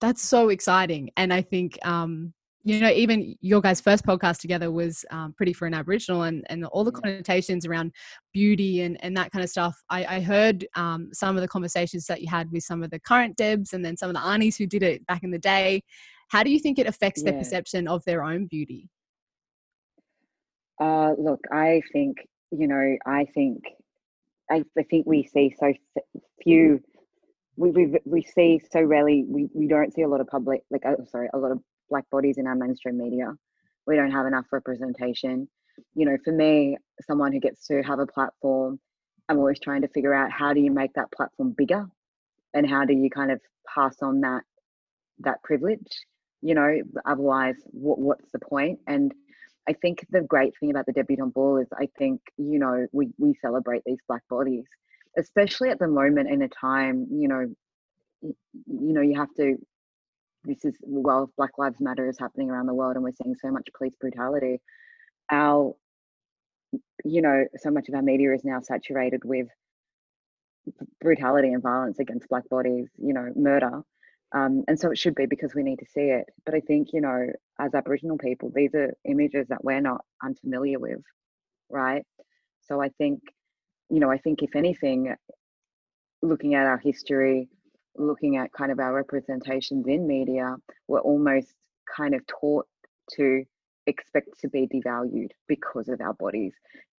that's 0.00 0.22
so 0.22 0.48
exciting. 0.48 1.10
And 1.16 1.32
I 1.32 1.42
think 1.42 1.78
um 1.86 2.32
you 2.66 2.80
know, 2.80 2.90
even 2.90 3.36
your 3.40 3.60
guys' 3.60 3.80
first 3.80 4.04
podcast 4.04 4.40
together 4.40 4.72
was 4.72 5.04
um, 5.12 5.32
pretty 5.34 5.52
for 5.52 5.68
an 5.68 5.74
Aboriginal, 5.74 6.24
and, 6.24 6.44
and 6.50 6.64
all 6.64 6.82
the 6.82 6.90
connotations 6.90 7.64
around 7.64 7.92
beauty 8.32 8.80
and, 8.80 8.96
and 9.04 9.16
that 9.16 9.30
kind 9.30 9.44
of 9.44 9.48
stuff. 9.48 9.80
I, 9.88 10.16
I 10.16 10.20
heard 10.20 10.66
um, 10.74 11.10
some 11.12 11.36
of 11.36 11.42
the 11.42 11.48
conversations 11.48 12.06
that 12.06 12.22
you 12.22 12.28
had 12.28 12.50
with 12.50 12.64
some 12.64 12.82
of 12.82 12.90
the 12.90 12.98
current 12.98 13.36
Debs 13.36 13.72
and 13.72 13.84
then 13.84 13.96
some 13.96 14.10
of 14.10 14.16
the 14.16 14.20
Arnies 14.20 14.58
who 14.58 14.66
did 14.66 14.82
it 14.82 15.06
back 15.06 15.22
in 15.22 15.30
the 15.30 15.38
day. 15.38 15.84
How 16.28 16.42
do 16.42 16.50
you 16.50 16.58
think 16.58 16.80
it 16.80 16.88
affects 16.88 17.22
yeah. 17.22 17.30
their 17.30 17.38
perception 17.38 17.86
of 17.86 18.02
their 18.04 18.24
own 18.24 18.46
beauty? 18.46 18.90
Uh, 20.80 21.12
look, 21.16 21.44
I 21.52 21.82
think, 21.92 22.16
you 22.50 22.66
know, 22.66 22.96
I 23.06 23.26
think, 23.32 23.62
I, 24.50 24.64
I 24.76 24.82
think 24.90 25.06
we 25.06 25.22
see 25.22 25.54
so 25.56 25.72
few 26.42 26.80
we, 27.56 27.70
we 27.70 27.98
we 28.04 28.22
see 28.22 28.60
so 28.70 28.82
rarely 28.82 29.24
we, 29.28 29.48
we 29.54 29.66
don't 29.66 29.92
see 29.92 30.02
a 30.02 30.08
lot 30.08 30.20
of 30.20 30.26
public 30.26 30.62
like 30.70 30.82
oh, 30.86 30.96
sorry 31.10 31.28
a 31.34 31.38
lot 31.38 31.52
of 31.52 31.60
black 31.90 32.08
bodies 32.10 32.38
in 32.38 32.46
our 32.46 32.54
mainstream 32.56 32.98
media. 32.98 33.32
We 33.86 33.96
don't 33.96 34.10
have 34.10 34.26
enough 34.26 34.46
representation. 34.52 35.48
You 35.94 36.06
know, 36.06 36.16
for 36.24 36.32
me, 36.32 36.76
someone 37.06 37.32
who 37.32 37.40
gets 37.40 37.66
to 37.68 37.82
have 37.82 37.98
a 38.00 38.06
platform 38.06 38.80
I'm 39.28 39.38
always 39.38 39.58
trying 39.60 39.82
to 39.82 39.88
figure 39.88 40.14
out 40.14 40.30
how 40.30 40.52
do 40.52 40.60
you 40.60 40.70
make 40.70 40.92
that 40.94 41.10
platform 41.12 41.54
bigger 41.56 41.86
and 42.54 42.68
how 42.68 42.84
do 42.84 42.94
you 42.94 43.10
kind 43.10 43.30
of 43.30 43.40
pass 43.72 43.96
on 44.02 44.20
that 44.20 44.42
that 45.20 45.42
privilege 45.42 46.06
you 46.42 46.54
know 46.54 46.80
otherwise 47.06 47.56
what, 47.66 47.98
what's 47.98 48.30
the 48.32 48.38
point 48.38 48.78
and 48.86 49.12
i 49.68 49.72
think 49.72 50.04
the 50.10 50.20
great 50.20 50.52
thing 50.60 50.70
about 50.70 50.84
the 50.86 50.92
debutante 50.92 51.32
ball 51.32 51.56
is 51.56 51.66
i 51.80 51.88
think 51.98 52.20
you 52.36 52.58
know 52.58 52.86
we 52.92 53.08
we 53.18 53.34
celebrate 53.40 53.82
these 53.86 53.98
black 54.06 54.22
bodies 54.28 54.66
especially 55.16 55.70
at 55.70 55.78
the 55.78 55.88
moment 55.88 56.28
in 56.28 56.42
a 56.42 56.48
time 56.48 57.06
you 57.10 57.28
know 57.28 57.46
you 58.22 58.34
know 58.66 59.00
you 59.00 59.16
have 59.16 59.32
to 59.34 59.56
this 60.46 60.64
is 60.64 60.76
well 60.82 61.30
black 61.36 61.58
lives 61.58 61.80
matter 61.80 62.08
is 62.08 62.18
happening 62.18 62.50
around 62.50 62.66
the 62.66 62.74
world 62.74 62.94
and 62.94 63.04
we're 63.04 63.12
seeing 63.22 63.34
so 63.34 63.50
much 63.50 63.68
police 63.76 63.94
brutality. 64.00 64.60
Our 65.30 65.74
you 67.04 67.22
know 67.22 67.44
so 67.56 67.70
much 67.70 67.88
of 67.88 67.94
our 67.94 68.02
media 68.02 68.32
is 68.32 68.44
now 68.44 68.60
saturated 68.60 69.24
with 69.24 69.48
brutality 71.00 71.52
and 71.52 71.62
violence 71.62 71.98
against 71.98 72.28
black 72.28 72.48
bodies 72.48 72.88
you 72.98 73.12
know 73.12 73.32
murder. 73.36 73.82
Um, 74.34 74.64
and 74.66 74.78
so 74.78 74.90
it 74.90 74.98
should 74.98 75.14
be 75.14 75.26
because 75.26 75.54
we 75.54 75.62
need 75.62 75.78
to 75.78 75.86
see 75.86 76.08
it. 76.10 76.26
But 76.44 76.54
i 76.54 76.60
think 76.60 76.92
you 76.92 77.00
know 77.00 77.26
as 77.60 77.74
aboriginal 77.74 78.18
people 78.18 78.52
these 78.54 78.74
are 78.74 78.94
images 79.04 79.48
that 79.48 79.64
we're 79.64 79.80
not 79.80 80.04
unfamiliar 80.22 80.78
with 80.78 81.00
right? 81.70 82.04
So 82.68 82.80
i 82.80 82.88
think 82.98 83.20
you 83.90 84.00
know 84.00 84.10
i 84.10 84.18
think 84.18 84.42
if 84.42 84.54
anything 84.56 85.14
looking 86.22 86.54
at 86.54 86.66
our 86.66 86.78
history 86.78 87.48
looking 87.96 88.36
at 88.36 88.52
kind 88.52 88.70
of 88.70 88.78
our 88.78 88.94
representations 88.94 89.86
in 89.86 90.06
media 90.06 90.56
we're 90.88 91.00
almost 91.00 91.54
kind 91.94 92.14
of 92.14 92.26
taught 92.26 92.66
to 93.10 93.44
expect 93.86 94.28
to 94.40 94.48
be 94.48 94.66
devalued 94.66 95.30
because 95.46 95.88
of 95.88 96.00
our 96.00 96.14
bodies 96.14 96.52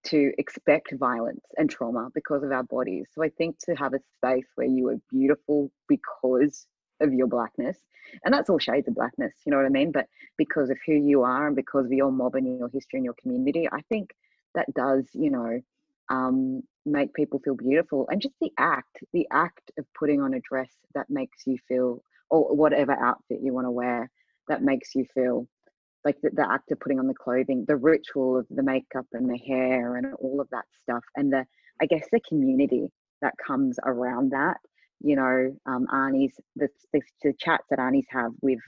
to 0.05 0.31
expect 0.37 0.93
violence 0.97 1.45
and 1.57 1.69
trauma 1.69 2.09
because 2.13 2.43
of 2.43 2.51
our 2.51 2.63
bodies. 2.63 3.07
So 3.13 3.23
I 3.23 3.29
think 3.29 3.57
to 3.65 3.75
have 3.75 3.93
a 3.93 3.99
space 4.17 4.47
where 4.55 4.67
you 4.67 4.87
are 4.89 4.97
beautiful 5.11 5.71
because 5.87 6.65
of 7.01 7.13
your 7.13 7.27
blackness, 7.27 7.77
and 8.23 8.33
that's 8.33 8.49
all 8.49 8.59
shades 8.59 8.87
of 8.87 8.95
blackness, 8.95 9.33
you 9.45 9.51
know 9.51 9.57
what 9.57 9.65
I 9.65 9.69
mean? 9.69 9.91
But 9.91 10.07
because 10.37 10.69
of 10.69 10.77
who 10.85 10.93
you 10.93 11.23
are 11.23 11.47
and 11.47 11.55
because 11.55 11.85
of 11.85 11.91
your 11.91 12.11
mob 12.11 12.35
and 12.35 12.57
your 12.57 12.69
history 12.69 12.99
and 12.99 13.05
your 13.05 13.15
community, 13.21 13.67
I 13.71 13.81
think 13.89 14.11
that 14.55 14.73
does, 14.73 15.05
you 15.13 15.29
know, 15.29 15.59
um, 16.09 16.61
make 16.85 17.13
people 17.13 17.39
feel 17.43 17.55
beautiful. 17.55 18.07
And 18.09 18.21
just 18.21 18.35
the 18.41 18.51
act, 18.57 18.97
the 19.13 19.27
act 19.31 19.71
of 19.77 19.85
putting 19.97 20.21
on 20.21 20.33
a 20.33 20.39
dress 20.39 20.71
that 20.95 21.09
makes 21.09 21.43
you 21.45 21.57
feel, 21.67 22.01
or 22.29 22.55
whatever 22.55 22.93
outfit 22.93 23.39
you 23.41 23.53
want 23.53 23.65
to 23.65 23.71
wear 23.71 24.09
that 24.47 24.63
makes 24.63 24.95
you 24.95 25.05
feel 25.13 25.47
like 26.05 26.15
the, 26.21 26.29
the 26.33 26.49
act 26.49 26.71
of 26.71 26.79
putting 26.79 26.99
on 26.99 27.07
the 27.07 27.13
clothing, 27.13 27.65
the 27.67 27.75
ritual 27.75 28.37
of 28.37 28.45
the 28.49 28.63
makeup 28.63 29.05
and 29.13 29.29
the 29.29 29.37
hair 29.37 29.97
and 29.97 30.13
all 30.19 30.39
of 30.39 30.49
that 30.51 30.65
stuff, 30.83 31.03
and 31.15 31.31
the 31.31 31.45
I 31.81 31.85
guess 31.85 32.05
the 32.11 32.21
community 32.27 32.87
that 33.21 33.33
comes 33.45 33.77
around 33.85 34.31
that. 34.31 34.57
You 35.01 35.15
know, 35.15 35.55
um, 35.65 35.85
Arnie's 35.93 36.33
the, 36.55 36.69
the, 36.93 37.01
the 37.23 37.33
chats 37.37 37.65
that 37.69 37.79
Arnie's 37.79 38.07
have 38.09 38.31
with 38.41 38.59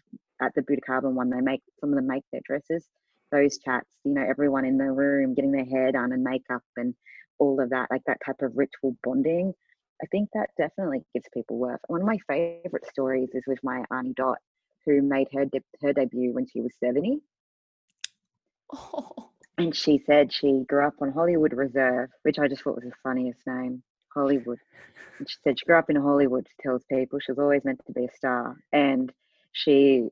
at 0.42 0.54
the 0.56 0.62
Buddha 0.62 0.82
Carbon 0.86 1.16
one, 1.16 1.30
they 1.30 1.42
make 1.42 1.62
some 1.80 1.90
of 1.90 1.96
them 1.96 2.08
make 2.08 2.24
their 2.32 2.42
dresses. 2.46 2.86
Those 3.32 3.58
chats, 3.60 3.90
you 4.04 4.14
know, 4.14 4.26
everyone 4.28 4.66
in 4.66 4.78
the 4.78 4.92
room 4.92 5.34
getting 5.34 5.52
their 5.52 5.66
hair 5.66 5.92
done 5.92 6.12
and 6.12 6.24
makeup 6.24 6.64
and 6.78 6.94
all 7.40 7.60
of 7.62 7.70
that, 7.72 7.90
like 7.90 8.04
that 8.06 8.20
type 8.26 8.42
of 8.42 8.56
ritual 8.56 8.96
bonding. 9.04 9.54
I 10.02 10.06
think 10.08 10.30
that 10.34 10.50
definitely 10.58 11.04
gives 11.14 11.28
people 11.34 11.58
worth. 11.58 11.82
One 11.88 12.02
of 12.02 12.08
my 12.08 12.20
favorite 12.28 12.86
stories 12.86 13.30
is 13.34 13.44
with 13.48 13.60
my 13.64 13.84
Auntie 13.92 14.14
Dot, 14.14 14.38
who 14.86 15.02
made 15.02 15.28
her 15.34 15.46
de- 15.46 15.64
her 15.82 15.94
debut 15.94 16.34
when 16.34 16.48
she 16.48 16.62
was 16.62 16.74
70. 16.82 17.20
Oh. 18.74 19.32
And 19.58 19.76
she 19.76 20.02
said 20.06 20.32
she 20.32 20.64
grew 20.70 20.88
up 20.88 20.96
on 21.02 21.12
Hollywood 21.12 21.54
Reserve, 21.54 22.10
which 22.22 22.40
I 22.40 22.48
just 22.48 22.62
thought 22.62 22.76
was 22.76 22.86
the 22.86 22.94
funniest 23.04 23.46
name, 23.46 23.84
Hollywood. 24.14 24.60
And 25.18 25.30
she 25.30 25.36
said 25.44 25.60
she 25.60 25.66
grew 25.66 25.78
up 25.78 25.90
in 25.90 25.98
Hollywood, 25.98 26.48
she 26.48 26.64
tells 26.64 26.86
people 26.86 27.20
she 27.20 27.34
was 27.34 27.40
always 27.40 27.66
meant 27.66 27.82
to 27.86 27.92
be 27.92 28.06
a 28.06 28.16
star. 28.16 28.56
And 28.72 29.12
she 29.52 30.08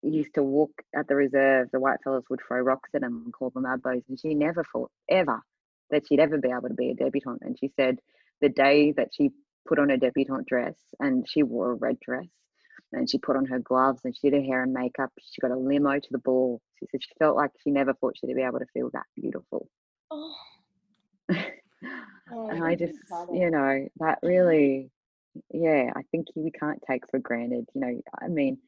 used 0.00 0.34
to 0.34 0.42
walk 0.42 0.70
at 0.94 1.06
the 1.06 1.16
reserve, 1.16 1.68
the 1.70 1.80
white 1.80 1.98
fellas 2.02 2.24
would 2.30 2.40
throw 2.46 2.60
rocks 2.60 2.88
at 2.94 3.02
them 3.02 3.24
and 3.26 3.32
call 3.32 3.50
them 3.50 3.64
abos. 3.64 4.04
And 4.08 4.18
she 4.18 4.34
never 4.34 4.64
thought 4.64 4.90
ever 5.06 5.42
that 5.90 6.06
she'd 6.06 6.20
ever 6.20 6.38
be 6.38 6.50
able 6.50 6.68
to 6.68 6.74
be 6.74 6.90
a 6.90 6.94
debutante. 6.94 7.42
And 7.42 7.58
she 7.58 7.72
said 7.76 7.98
the 8.40 8.48
day 8.48 8.92
that 8.92 9.10
she 9.12 9.30
put 9.66 9.78
on 9.78 9.90
a 9.90 9.96
debutante 9.96 10.46
dress 10.46 10.76
and 11.00 11.26
she 11.28 11.42
wore 11.42 11.72
a 11.72 11.74
red 11.74 11.98
dress 12.00 12.26
and 12.92 13.08
she 13.10 13.18
put 13.18 13.36
on 13.36 13.46
her 13.46 13.58
gloves 13.58 14.00
and 14.04 14.16
she 14.16 14.30
did 14.30 14.36
her 14.36 14.42
hair 14.42 14.62
and 14.62 14.72
makeup. 14.72 15.10
She 15.20 15.40
got 15.40 15.50
a 15.50 15.56
limo 15.56 15.98
to 15.98 16.08
the 16.10 16.18
ball. 16.18 16.60
She 16.78 16.86
said 16.90 17.02
she 17.02 17.10
felt 17.18 17.36
like 17.36 17.50
she 17.62 17.70
never 17.70 17.92
thought 17.94 18.16
she'd 18.18 18.34
be 18.34 18.42
able 18.42 18.58
to 18.58 18.66
feel 18.72 18.90
that 18.92 19.06
beautiful. 19.14 19.68
Oh. 20.10 20.34
oh 21.30 22.48
and 22.48 22.62
I 22.64 22.74
just, 22.74 22.98
you 23.32 23.50
know, 23.50 23.88
that 23.98 24.18
really, 24.22 24.90
yeah, 25.52 25.92
I 25.94 26.02
think 26.10 26.28
we 26.34 26.50
can't 26.50 26.82
take 26.88 27.02
for 27.10 27.18
granted. 27.18 27.66
You 27.74 27.80
know, 27.80 28.00
I 28.20 28.28
mean, 28.28 28.58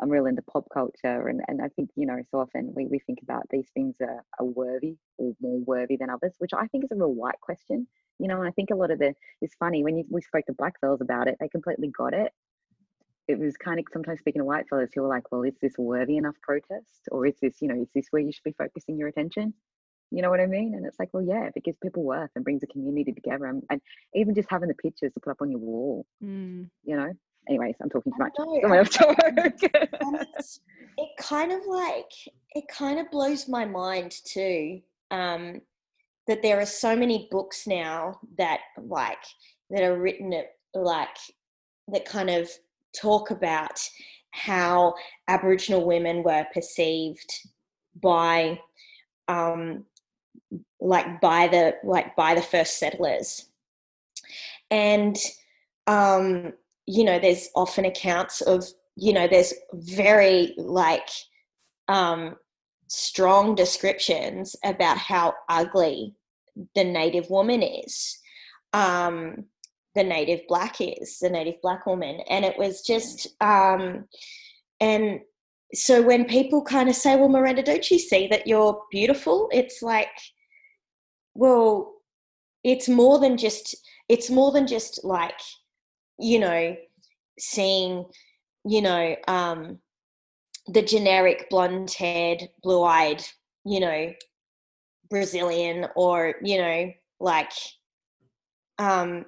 I'm 0.00 0.08
real 0.08 0.26
into 0.26 0.42
pop 0.42 0.64
culture, 0.72 1.28
and, 1.28 1.40
and 1.46 1.62
I 1.62 1.68
think, 1.68 1.90
you 1.96 2.06
know, 2.06 2.18
so 2.30 2.40
often 2.40 2.72
we, 2.74 2.86
we 2.86 2.98
think 3.00 3.20
about 3.22 3.44
these 3.50 3.68
things 3.74 3.94
are, 4.00 4.24
are 4.40 4.46
worthy 4.46 4.96
or 5.18 5.32
more 5.40 5.60
worthy 5.60 5.96
than 5.96 6.10
others, 6.10 6.34
which 6.38 6.52
I 6.52 6.66
think 6.66 6.84
is 6.84 6.90
a 6.92 6.96
real 6.96 7.14
white 7.14 7.40
question. 7.40 7.86
You 8.18 8.28
know, 8.28 8.38
and 8.38 8.48
I 8.48 8.52
think 8.52 8.70
a 8.70 8.76
lot 8.76 8.90
of 8.90 8.98
the, 8.98 9.14
it's 9.40 9.54
funny 9.56 9.82
when 9.82 9.96
you, 9.96 10.04
we 10.10 10.22
spoke 10.22 10.46
to 10.46 10.52
black 10.52 10.74
fellas 10.80 11.00
about 11.00 11.28
it, 11.28 11.36
they 11.40 11.48
completely 11.48 11.88
got 11.96 12.14
it 12.14 12.32
it 13.28 13.38
was 13.38 13.56
kind 13.56 13.78
of 13.78 13.86
sometimes 13.92 14.20
speaking 14.20 14.40
to 14.40 14.44
white 14.44 14.68
fellas 14.68 14.90
who 14.94 15.02
were 15.02 15.08
like, 15.08 15.30
well, 15.30 15.42
is 15.42 15.54
this 15.62 15.74
worthy 15.78 16.16
enough 16.16 16.34
protest? 16.42 17.08
Or 17.10 17.26
is 17.26 17.34
this, 17.40 17.56
you 17.60 17.68
know, 17.68 17.80
is 17.80 17.88
this 17.94 18.06
where 18.10 18.22
you 18.22 18.32
should 18.32 18.44
be 18.44 18.54
focusing 18.58 18.98
your 18.98 19.08
attention? 19.08 19.54
You 20.10 20.22
know 20.22 20.30
what 20.30 20.40
I 20.40 20.46
mean? 20.46 20.74
And 20.74 20.84
it's 20.84 20.98
like, 20.98 21.08
well, 21.12 21.24
yeah, 21.24 21.46
if 21.46 21.56
it 21.56 21.64
gives 21.64 21.78
people 21.82 22.02
worth 22.02 22.30
and 22.34 22.44
brings 22.44 22.62
a 22.62 22.66
community 22.66 23.12
together 23.12 23.46
and, 23.46 23.62
and 23.70 23.80
even 24.14 24.34
just 24.34 24.50
having 24.50 24.68
the 24.68 24.74
pictures 24.74 25.12
to 25.14 25.20
put 25.20 25.30
up 25.30 25.40
on 25.40 25.50
your 25.50 25.60
wall, 25.60 26.06
mm. 26.22 26.68
you 26.84 26.96
know? 26.96 27.12
Anyways, 27.48 27.74
I'm 27.82 27.90
talking 27.90 28.12
too 28.12 28.18
much. 28.18 28.32
Someone 28.36 28.78
else 28.78 28.88
talk. 28.90 29.16
it 29.20 31.08
kind 31.18 31.52
of 31.52 31.60
like, 31.66 32.10
it 32.54 32.64
kind 32.68 32.98
of 33.00 33.10
blows 33.10 33.48
my 33.48 33.64
mind 33.64 34.14
too. 34.24 34.80
Um, 35.10 35.60
that 36.28 36.42
there 36.42 36.60
are 36.60 36.66
so 36.66 36.94
many 36.94 37.28
books 37.30 37.66
now 37.66 38.18
that 38.38 38.60
like 38.80 39.22
that 39.70 39.82
are 39.82 39.98
written 39.98 40.32
at 40.32 40.52
like 40.74 41.16
that 41.88 42.04
kind 42.04 42.30
of 42.30 42.48
talk 42.94 43.30
about 43.30 43.80
how 44.30 44.94
Aboriginal 45.28 45.84
women 45.84 46.22
were 46.22 46.46
perceived 46.54 47.30
by, 48.00 48.58
um, 49.28 49.84
like 50.80 51.20
by 51.20 51.48
the 51.48 51.74
like 51.84 52.14
by 52.16 52.34
the 52.34 52.42
first 52.42 52.78
settlers, 52.78 53.48
and 54.70 55.16
um, 55.86 56.52
you 56.86 57.04
know, 57.04 57.18
there's 57.18 57.48
often 57.54 57.84
accounts 57.84 58.40
of 58.40 58.64
you 58.96 59.12
know, 59.12 59.26
there's 59.26 59.54
very 59.72 60.54
like 60.58 61.08
um, 61.88 62.36
strong 62.88 63.54
descriptions 63.54 64.54
about 64.64 64.98
how 64.98 65.34
ugly 65.48 66.14
the 66.74 66.84
native 66.84 67.30
woman 67.30 67.62
is. 67.62 68.18
Um, 68.72 69.44
the 69.94 70.04
native 70.04 70.40
black 70.48 70.76
is, 70.80 71.18
the 71.20 71.28
native 71.28 71.60
black 71.62 71.86
woman. 71.86 72.20
And 72.28 72.44
it 72.44 72.56
was 72.58 72.82
just, 72.82 73.28
um, 73.42 74.06
and 74.80 75.20
so 75.74 76.02
when 76.02 76.24
people 76.24 76.62
kind 76.62 76.88
of 76.88 76.94
say, 76.94 77.16
well, 77.16 77.28
Miranda, 77.28 77.62
don't 77.62 77.90
you 77.90 77.98
see 77.98 78.26
that 78.28 78.46
you're 78.46 78.80
beautiful? 78.90 79.48
It's 79.52 79.82
like, 79.82 80.08
well, 81.34 81.94
it's 82.64 82.88
more 82.88 83.18
than 83.18 83.36
just, 83.36 83.76
it's 84.08 84.30
more 84.30 84.50
than 84.52 84.66
just 84.66 85.04
like, 85.04 85.38
you 86.18 86.38
know, 86.38 86.76
seeing, 87.38 88.04
you 88.64 88.82
know, 88.82 89.16
um, 89.28 89.78
the 90.68 90.82
generic 90.82 91.48
blonde 91.50 91.90
haired, 91.90 92.48
blue 92.62 92.82
eyed, 92.82 93.22
you 93.64 93.80
know, 93.80 94.12
Brazilian 95.10 95.86
or, 95.96 96.34
you 96.42 96.58
know, 96.58 96.92
like, 97.20 97.52
um, 98.78 99.24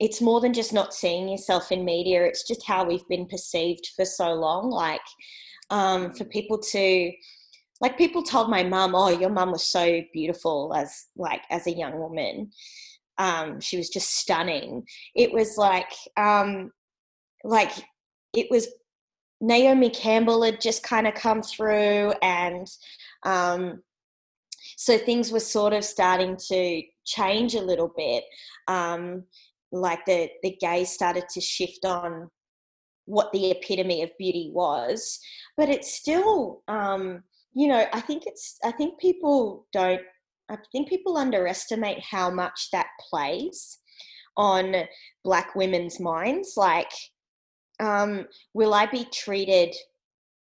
it's 0.00 0.20
more 0.20 0.40
than 0.40 0.52
just 0.52 0.72
not 0.72 0.94
seeing 0.94 1.28
yourself 1.28 1.70
in 1.70 1.84
media 1.84 2.24
it's 2.24 2.46
just 2.46 2.66
how 2.66 2.84
we've 2.84 3.06
been 3.08 3.26
perceived 3.26 3.90
for 3.94 4.04
so 4.04 4.32
long 4.34 4.70
like 4.70 5.00
um, 5.70 6.12
for 6.12 6.24
people 6.24 6.58
to 6.58 7.12
like 7.80 7.96
people 7.96 8.22
told 8.22 8.50
my 8.50 8.62
mum 8.62 8.94
oh 8.94 9.08
your 9.08 9.30
mum 9.30 9.52
was 9.52 9.64
so 9.64 10.00
beautiful 10.12 10.74
as 10.74 11.06
like 11.16 11.42
as 11.50 11.66
a 11.66 11.72
young 11.72 11.98
woman 11.98 12.50
um, 13.18 13.60
she 13.60 13.76
was 13.76 13.88
just 13.88 14.16
stunning. 14.16 14.84
It 15.14 15.32
was 15.32 15.56
like 15.56 15.92
um, 16.16 16.70
like 17.42 17.72
it 18.34 18.46
was 18.50 18.68
naomi 19.40 19.90
campbell 19.90 20.42
had 20.42 20.60
just 20.60 20.82
kind 20.82 21.06
of 21.06 21.14
come 21.14 21.42
through 21.42 22.12
and 22.22 22.66
um, 23.24 23.82
so 24.76 24.96
things 24.96 25.30
were 25.30 25.40
sort 25.40 25.72
of 25.72 25.84
starting 25.84 26.36
to 26.48 26.82
change 27.04 27.54
a 27.54 27.60
little 27.60 27.92
bit. 27.96 28.24
Um, 28.68 29.24
like 29.72 30.04
the 30.06 30.30
the 30.42 30.56
gaze 30.60 30.90
started 30.90 31.24
to 31.34 31.40
shift 31.40 31.84
on 31.84 32.30
what 33.06 33.30
the 33.32 33.50
epitome 33.50 34.02
of 34.02 34.10
beauty 34.18 34.50
was. 34.52 35.18
But 35.56 35.68
it's 35.68 35.94
still 35.94 36.62
um 36.68 37.22
you 37.54 37.68
know 37.68 37.86
i 37.92 38.00
think 38.00 38.24
it's 38.26 38.58
i 38.64 38.70
think 38.72 38.98
people 38.98 39.66
don't 39.72 40.02
I 40.50 40.58
think 40.72 40.88
people 40.88 41.16
underestimate 41.16 42.02
how 42.02 42.30
much 42.30 42.70
that 42.72 42.88
plays 43.08 43.78
on 44.36 44.74
black 45.24 45.54
women's 45.54 46.00
minds. 46.00 46.54
Like, 46.56 46.90
um, 47.80 48.26
will 48.52 48.74
I 48.74 48.86
be 48.86 49.06
treated? 49.12 49.74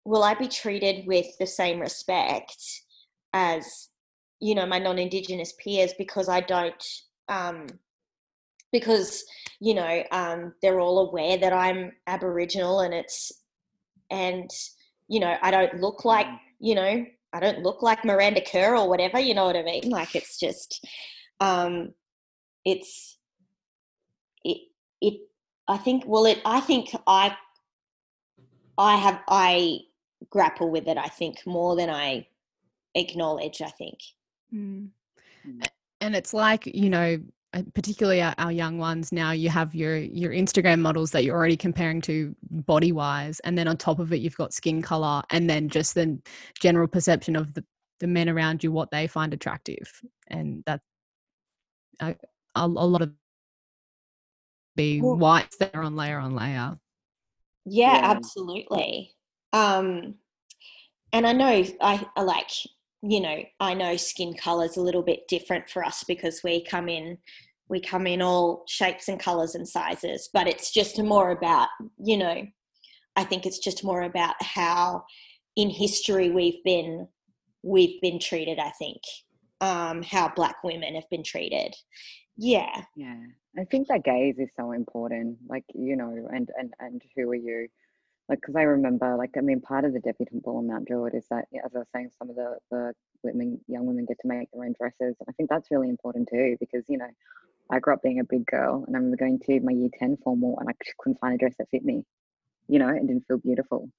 Will 0.05 0.23
I 0.23 0.33
be 0.33 0.47
treated 0.47 1.05
with 1.05 1.27
the 1.39 1.47
same 1.47 1.79
respect 1.79 2.57
as 3.33 3.89
you 4.39 4.55
know 4.55 4.65
my 4.65 4.79
non-indigenous 4.79 5.53
peers 5.63 5.93
because 5.97 6.27
I 6.27 6.41
don't 6.41 6.83
um, 7.29 7.67
because 8.71 9.23
you 9.59 9.73
know 9.73 10.03
um, 10.11 10.53
they're 10.61 10.79
all 10.79 11.07
aware 11.09 11.37
that 11.37 11.53
I'm 11.53 11.91
Aboriginal 12.07 12.81
and 12.81 12.93
it's 12.93 13.31
and 14.09 14.49
you 15.07 15.19
know 15.19 15.35
I 15.41 15.51
don't 15.51 15.79
look 15.79 16.03
like 16.03 16.27
mm. 16.27 16.39
you 16.59 16.75
know 16.75 17.05
I 17.33 17.39
don't 17.39 17.63
look 17.63 17.81
like 17.81 18.03
Miranda 18.03 18.41
Kerr 18.41 18.75
or 18.75 18.89
whatever 18.89 19.19
you 19.19 19.33
know 19.33 19.45
what 19.45 19.55
I 19.55 19.63
mean 19.63 19.89
like 19.89 20.15
it's 20.15 20.39
just 20.39 20.85
um, 21.39 21.93
it's 22.65 23.17
it 24.43 24.57
it 25.01 25.21
I 25.67 25.77
think 25.77 26.03
well 26.05 26.25
it 26.25 26.39
I 26.45 26.59
think 26.59 26.89
I 27.07 27.35
I 28.77 28.97
have 28.97 29.21
I 29.27 29.79
grapple 30.29 30.69
with 30.69 30.87
it 30.87 30.97
I 30.97 31.07
think 31.07 31.45
more 31.45 31.75
than 31.75 31.89
I 31.89 32.27
acknowledge 32.95 33.61
I 33.61 33.69
think 33.69 33.99
mm. 34.53 34.89
and 35.99 36.15
it's 36.15 36.33
like 36.33 36.67
you 36.67 36.89
know 36.89 37.19
particularly 37.73 38.21
our, 38.21 38.33
our, 38.37 38.51
young 38.51 38.77
ones 38.77 39.11
now 39.11 39.31
you 39.31 39.49
have 39.49 39.75
your 39.75 39.97
your 39.97 40.31
instagram 40.31 40.79
models 40.79 41.11
that 41.11 41.25
you're 41.25 41.35
already 41.35 41.57
comparing 41.57 41.99
to 41.99 42.33
body 42.49 42.93
wise 42.93 43.41
and 43.41 43.57
then 43.57 43.67
on 43.67 43.75
top 43.75 43.99
of 43.99 44.13
it 44.13 44.21
you've 44.21 44.37
got 44.37 44.53
skin 44.53 44.81
color 44.81 45.21
and 45.31 45.49
then 45.49 45.67
just 45.67 45.93
the 45.93 46.17
general 46.59 46.87
perception 46.87 47.35
of 47.35 47.53
the, 47.53 47.63
the 48.01 48.07
men 48.07 48.27
around 48.27 48.63
you 48.63 48.71
what 48.71 48.91
they 48.91 49.07
find 49.07 49.33
attractive. 49.33 49.89
And 50.27 50.63
that 50.65 50.81
uh, 51.99 52.13
a, 52.55 52.61
a, 52.61 52.67
lot 52.67 53.01
of 53.01 53.11
be 54.75 55.01
well, 55.01 55.15
whites 55.15 55.57
that 55.57 55.75
are 55.75 55.83
on 55.83 55.95
layer 55.95 56.17
on 56.17 56.35
layer. 56.35 56.77
Yeah, 57.65 57.93
yeah. 57.93 58.11
absolutely. 58.11 59.13
Um 59.53 60.15
and 61.13 61.27
i 61.27 61.33
know 61.33 61.65
I, 61.81 62.07
I 62.15 62.21
like 62.21 62.49
you 63.01 63.19
know, 63.19 63.43
I 63.59 63.73
know 63.73 63.97
skin 63.97 64.33
color 64.33 64.65
is 64.65 64.77
a 64.77 64.81
little 64.81 65.01
bit 65.01 65.27
different 65.27 65.69
for 65.69 65.83
us 65.83 66.03
because 66.03 66.41
we 66.43 66.63
come 66.63 66.87
in 66.87 67.17
we 67.71 67.79
come 67.79 68.05
in 68.05 68.21
all 68.21 68.65
shapes 68.67 69.07
and 69.07 69.17
colors 69.17 69.55
and 69.55 69.65
sizes, 69.65 70.29
but 70.33 70.45
it's 70.45 70.71
just 70.71 71.01
more 71.01 71.31
about, 71.31 71.69
you 71.97 72.17
know, 72.17 72.45
I 73.15 73.23
think 73.23 73.45
it's 73.45 73.59
just 73.59 73.81
more 73.85 74.01
about 74.01 74.35
how 74.41 75.05
in 75.55 75.69
history 75.69 76.29
we've 76.29 76.61
been 76.65 77.07
we've 77.63 77.99
been 78.01 78.19
treated, 78.19 78.59
I 78.59 78.71
think. 78.71 79.01
Um, 79.61 80.01
how 80.01 80.27
black 80.35 80.63
women 80.63 80.95
have 80.95 81.09
been 81.09 81.23
treated. 81.23 81.75
Yeah. 82.35 82.83
Yeah. 82.95 83.19
I 83.57 83.63
think 83.65 83.87
that 83.87 84.03
gaze 84.03 84.35
is 84.37 84.49
so 84.57 84.71
important. 84.71 85.37
Like, 85.47 85.65
you 85.73 85.95
know, 85.95 86.27
and 86.33 86.49
and 86.57 86.73
and 86.79 87.01
who 87.15 87.29
are 87.29 87.35
you? 87.35 87.67
Like 88.31 88.39
because 88.39 88.55
I 88.55 88.61
remember 88.61 89.17
like 89.17 89.31
I 89.37 89.41
mean 89.41 89.59
part 89.59 89.83
of 89.83 89.91
the 89.91 89.99
debutante 89.99 90.41
ball 90.41 90.61
in 90.61 90.67
Mount 90.67 90.87
Druitt 90.87 91.13
is 91.13 91.25
that 91.29 91.45
as 91.53 91.75
I 91.75 91.79
was 91.79 91.87
saying 91.93 92.11
some 92.17 92.29
of 92.29 92.37
the 92.37 92.57
the 92.71 92.93
women 93.23 93.59
young 93.67 93.85
women 93.85 94.05
get 94.05 94.19
to 94.21 94.27
make 94.27 94.49
their 94.51 94.63
own 94.63 94.73
dresses 94.79 95.17
and 95.19 95.27
I 95.27 95.33
think 95.33 95.49
that's 95.49 95.69
really 95.69 95.89
important 95.89 96.29
too 96.29 96.55
because 96.59 96.85
you 96.87 96.97
know 96.97 97.09
I 97.69 97.79
grew 97.79 97.93
up 97.93 98.01
being 98.01 98.21
a 98.21 98.23
big 98.23 98.45
girl 98.45 98.85
and 98.87 98.95
I 98.95 98.99
remember 98.99 99.17
going 99.17 99.39
to 99.39 99.59
my 99.59 99.73
year 99.73 99.89
10 99.99 100.17
formal 100.23 100.57
and 100.59 100.69
I 100.69 100.73
couldn't 100.97 101.19
find 101.19 101.35
a 101.35 101.37
dress 101.37 101.55
that 101.59 101.69
fit 101.71 101.83
me 101.83 102.05
you 102.69 102.79
know 102.79 102.87
and 102.87 103.05
didn't 103.07 103.27
feel 103.27 103.37
beautiful. 103.37 103.89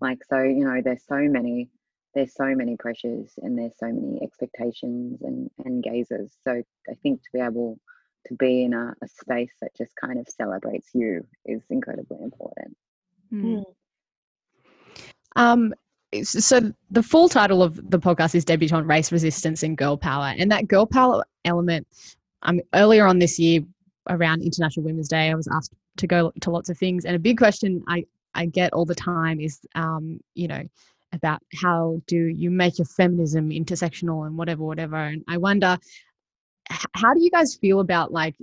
Like 0.00 0.18
so 0.28 0.42
you 0.42 0.64
know 0.64 0.80
there's 0.82 1.04
so 1.08 1.20
many 1.20 1.70
there's 2.14 2.34
so 2.34 2.52
many 2.56 2.76
pressures 2.76 3.32
and 3.42 3.56
there's 3.56 3.78
so 3.78 3.86
many 3.86 4.20
expectations 4.24 5.22
and 5.22 5.50
and 5.64 5.84
gazes. 5.84 6.36
So 6.42 6.50
I 6.90 6.94
think 7.00 7.22
to 7.22 7.28
be 7.32 7.40
able 7.40 7.78
to 8.26 8.34
be 8.34 8.64
in 8.64 8.74
a, 8.74 8.92
a 9.00 9.08
space 9.08 9.52
that 9.60 9.76
just 9.76 9.92
kind 9.94 10.18
of 10.18 10.26
celebrates 10.28 10.90
you 10.94 11.24
is 11.46 11.62
incredibly 11.70 12.18
important. 12.20 12.76
Mm. 13.32 13.64
Um, 15.38 15.72
so 16.22 16.72
the 16.90 17.02
full 17.02 17.28
title 17.28 17.62
of 17.62 17.76
the 17.90 17.98
podcast 17.98 18.34
is 18.34 18.44
debutante 18.44 18.86
race 18.86 19.12
resistance 19.12 19.62
and 19.62 19.78
girl 19.78 19.96
power. 19.96 20.34
And 20.36 20.50
that 20.50 20.66
girl 20.66 20.84
power 20.84 21.24
element 21.44 21.86
um, 22.42 22.60
earlier 22.74 23.06
on 23.06 23.18
this 23.20 23.38
year 23.38 23.60
around 24.10 24.42
international 24.42 24.84
women's 24.84 25.08
day 25.08 25.30
i 25.30 25.34
was 25.34 25.48
asked 25.48 25.74
to 25.98 26.06
go 26.06 26.32
to 26.40 26.50
lots 26.50 26.70
of 26.70 26.78
things. 26.78 27.04
And 27.04 27.14
a 27.14 27.18
big 27.18 27.38
question 27.38 27.82
i 27.88 28.04
i 28.34 28.46
get 28.46 28.72
all 28.72 28.84
the 28.84 28.94
time 28.94 29.40
is 29.40 29.60
um, 29.74 30.20
you 30.34 30.48
know 30.48 30.62
about 31.12 31.40
how 31.54 32.02
do 32.06 32.16
you 32.16 32.50
make 32.50 32.78
your 32.78 32.84
feminism 32.84 33.50
intersectional 33.50 34.26
and 34.26 34.36
whatever 34.36 34.64
whatever. 34.64 34.96
And 34.96 35.24
i 35.28 35.36
wonder 35.36 35.78
how 36.94 37.14
do 37.14 37.22
you 37.22 37.30
guys 37.30 37.54
feel 37.54 37.80
about 37.80 38.12
like 38.12 38.34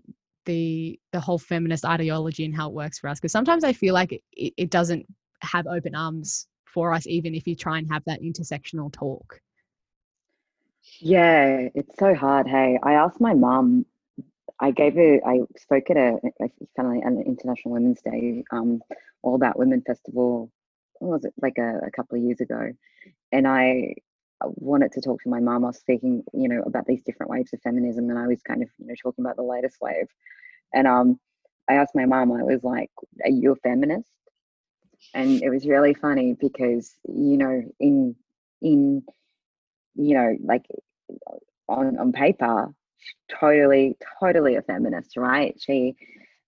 the 0.46 1.00
the 1.12 1.20
whole 1.20 1.40
feminist 1.40 1.84
ideology 1.84 2.46
and 2.46 2.56
how 2.56 2.70
it 2.70 2.74
works 2.74 3.00
for 3.00 3.10
us? 3.10 3.20
Because 3.20 3.34
sometimes 3.34 3.64
i 3.64 3.74
feel 3.74 3.94
like 3.94 4.14
it, 4.14 4.54
it 4.56 4.70
doesn't 4.70 5.06
have 5.42 5.68
open 5.68 5.96
arms 5.96 6.48
for 6.76 6.94
us 6.94 7.08
even 7.08 7.34
if 7.34 7.48
you 7.48 7.56
try 7.56 7.78
and 7.80 7.92
have 7.92 8.04
that 8.06 8.22
intersectional 8.22 8.92
talk 8.92 9.42
yeah 11.00 11.68
it's 11.74 11.98
so 11.98 12.14
hard 12.14 12.48
hey 12.48 12.78
i 12.84 12.94
asked 12.94 13.22
my 13.22 13.34
mom 13.34 13.86
i 14.60 14.70
gave 14.72 14.94
her 14.96 15.20
i 15.26 15.40
spoke 15.58 15.90
at 15.90 15.98
a, 15.98 16.20
a 16.42 16.50
family 16.76 17.02
an 17.02 17.24
international 17.26 17.74
women's 17.74 18.02
day 18.02 18.44
um 18.52 18.82
all 19.24 19.36
about 19.36 19.58
women 19.58 19.82
festival 19.88 20.52
was 21.00 21.26
it 21.26 21.34
like 21.42 21.58
a, 21.58 21.80
a 21.88 21.92
couple 21.92 22.18
of 22.18 22.24
years 22.24 22.42
ago 22.42 22.72
and 23.32 23.48
i 23.48 23.96
wanted 24.56 24.92
to 24.94 25.02
talk 25.02 25.22
to 25.24 25.30
my 25.30 25.40
mom. 25.40 25.64
I 25.64 25.68
was 25.68 25.80
speaking, 25.80 26.24
you 26.34 26.50
know, 26.50 26.62
about 26.66 26.86
these 26.86 27.04
different 27.04 27.30
waves 27.30 27.54
of 27.54 27.62
feminism, 27.62 28.10
and 28.10 28.20
I 28.20 28.28
was 28.28 28.42
kind 28.42 28.62
of, 28.62 28.70
you 28.78 28.88
know, 28.88 28.96
talking 29.02 29.24
about 29.24 29.38
the 29.38 29.44
latest 29.44 29.78
wave. 29.82 30.08
And 30.74 30.88
um, 30.88 31.20
I 31.70 31.76
asked 31.76 31.96
my 31.96 32.06
mom, 32.06 32.32
I 32.32 32.44
was 32.44 32.64
like, 32.64 32.92
"Are 33.24 33.30
you 33.30 33.54
a 33.54 33.56
feminist?" 33.56 34.10
And 35.14 35.42
it 35.42 35.50
was 35.50 35.66
really 35.66 35.94
funny 35.94 36.34
because, 36.34 36.94
you 37.08 37.38
know, 37.38 37.62
in 37.80 38.16
in, 38.62 39.04
you 39.96 40.14
know, 40.16 40.36
like 40.44 40.66
on 41.68 41.98
on 41.98 42.12
paper, 42.12 42.74
totally, 43.40 43.98
totally 44.20 44.56
a 44.56 44.62
feminist, 44.62 45.18
right? 45.18 45.56
She 45.60 45.96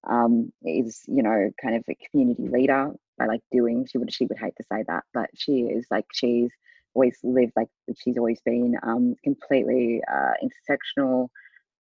um, 0.10 0.52
is, 0.64 1.02
you 1.08 1.24
know, 1.24 1.50
kind 1.62 1.76
of 1.76 1.84
a 1.90 1.98
community 2.10 2.48
leader 2.48 2.92
by 3.18 3.26
like 3.26 3.42
doing. 3.52 3.86
She 3.90 3.98
would 3.98 4.14
she 4.14 4.26
would 4.26 4.38
hate 4.38 4.56
to 4.58 4.64
say 4.72 4.84
that, 4.88 5.04
but 5.14 5.30
she 5.36 5.62
is 5.62 5.86
like 5.90 6.06
she's 6.14 6.52
always 6.94 7.18
lived 7.24 7.54
like 7.56 7.70
she's 7.98 8.18
always 8.18 8.42
been 8.42 8.76
um, 8.84 9.16
completely 9.24 10.02
uh, 10.12 10.34
intersectional. 10.44 11.30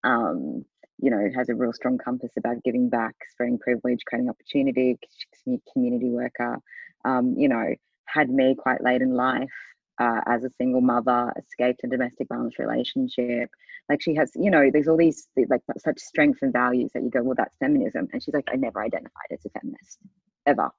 Um, 0.03 0.65
you 0.99 1.11
know, 1.11 1.29
has 1.35 1.49
a 1.49 1.55
real 1.55 1.73
strong 1.73 1.97
compass 1.97 2.31
about 2.37 2.63
giving 2.63 2.89
back, 2.89 3.15
spreading 3.31 3.59
privilege, 3.59 3.99
creating 4.05 4.29
opportunity, 4.29 4.97
community 5.73 6.09
worker. 6.09 6.57
Um, 7.05 7.35
you 7.37 7.47
know, 7.47 7.75
had 8.05 8.29
me 8.29 8.55
quite 8.57 8.83
late 8.83 9.01
in 9.01 9.13
life 9.13 9.49
uh, 9.99 10.21
as 10.25 10.43
a 10.43 10.49
single 10.57 10.81
mother, 10.81 11.33
escaped 11.37 11.81
a 11.83 11.87
domestic 11.87 12.27
violence 12.29 12.59
relationship. 12.59 13.49
Like 13.89 14.01
she 14.01 14.15
has, 14.15 14.31
you 14.35 14.51
know, 14.51 14.69
there's 14.71 14.87
all 14.87 14.97
these 14.97 15.27
like 15.49 15.61
such 15.77 15.99
strengths 15.99 16.41
and 16.41 16.51
values 16.51 16.91
that 16.93 17.03
you 17.03 17.09
go, 17.09 17.23
well, 17.23 17.35
that's 17.37 17.55
feminism. 17.57 18.07
And 18.11 18.21
she's 18.21 18.33
like, 18.33 18.47
I 18.51 18.55
never 18.55 18.81
identified 18.81 19.31
as 19.31 19.45
a 19.45 19.59
feminist 19.59 19.99
ever. 20.45 20.69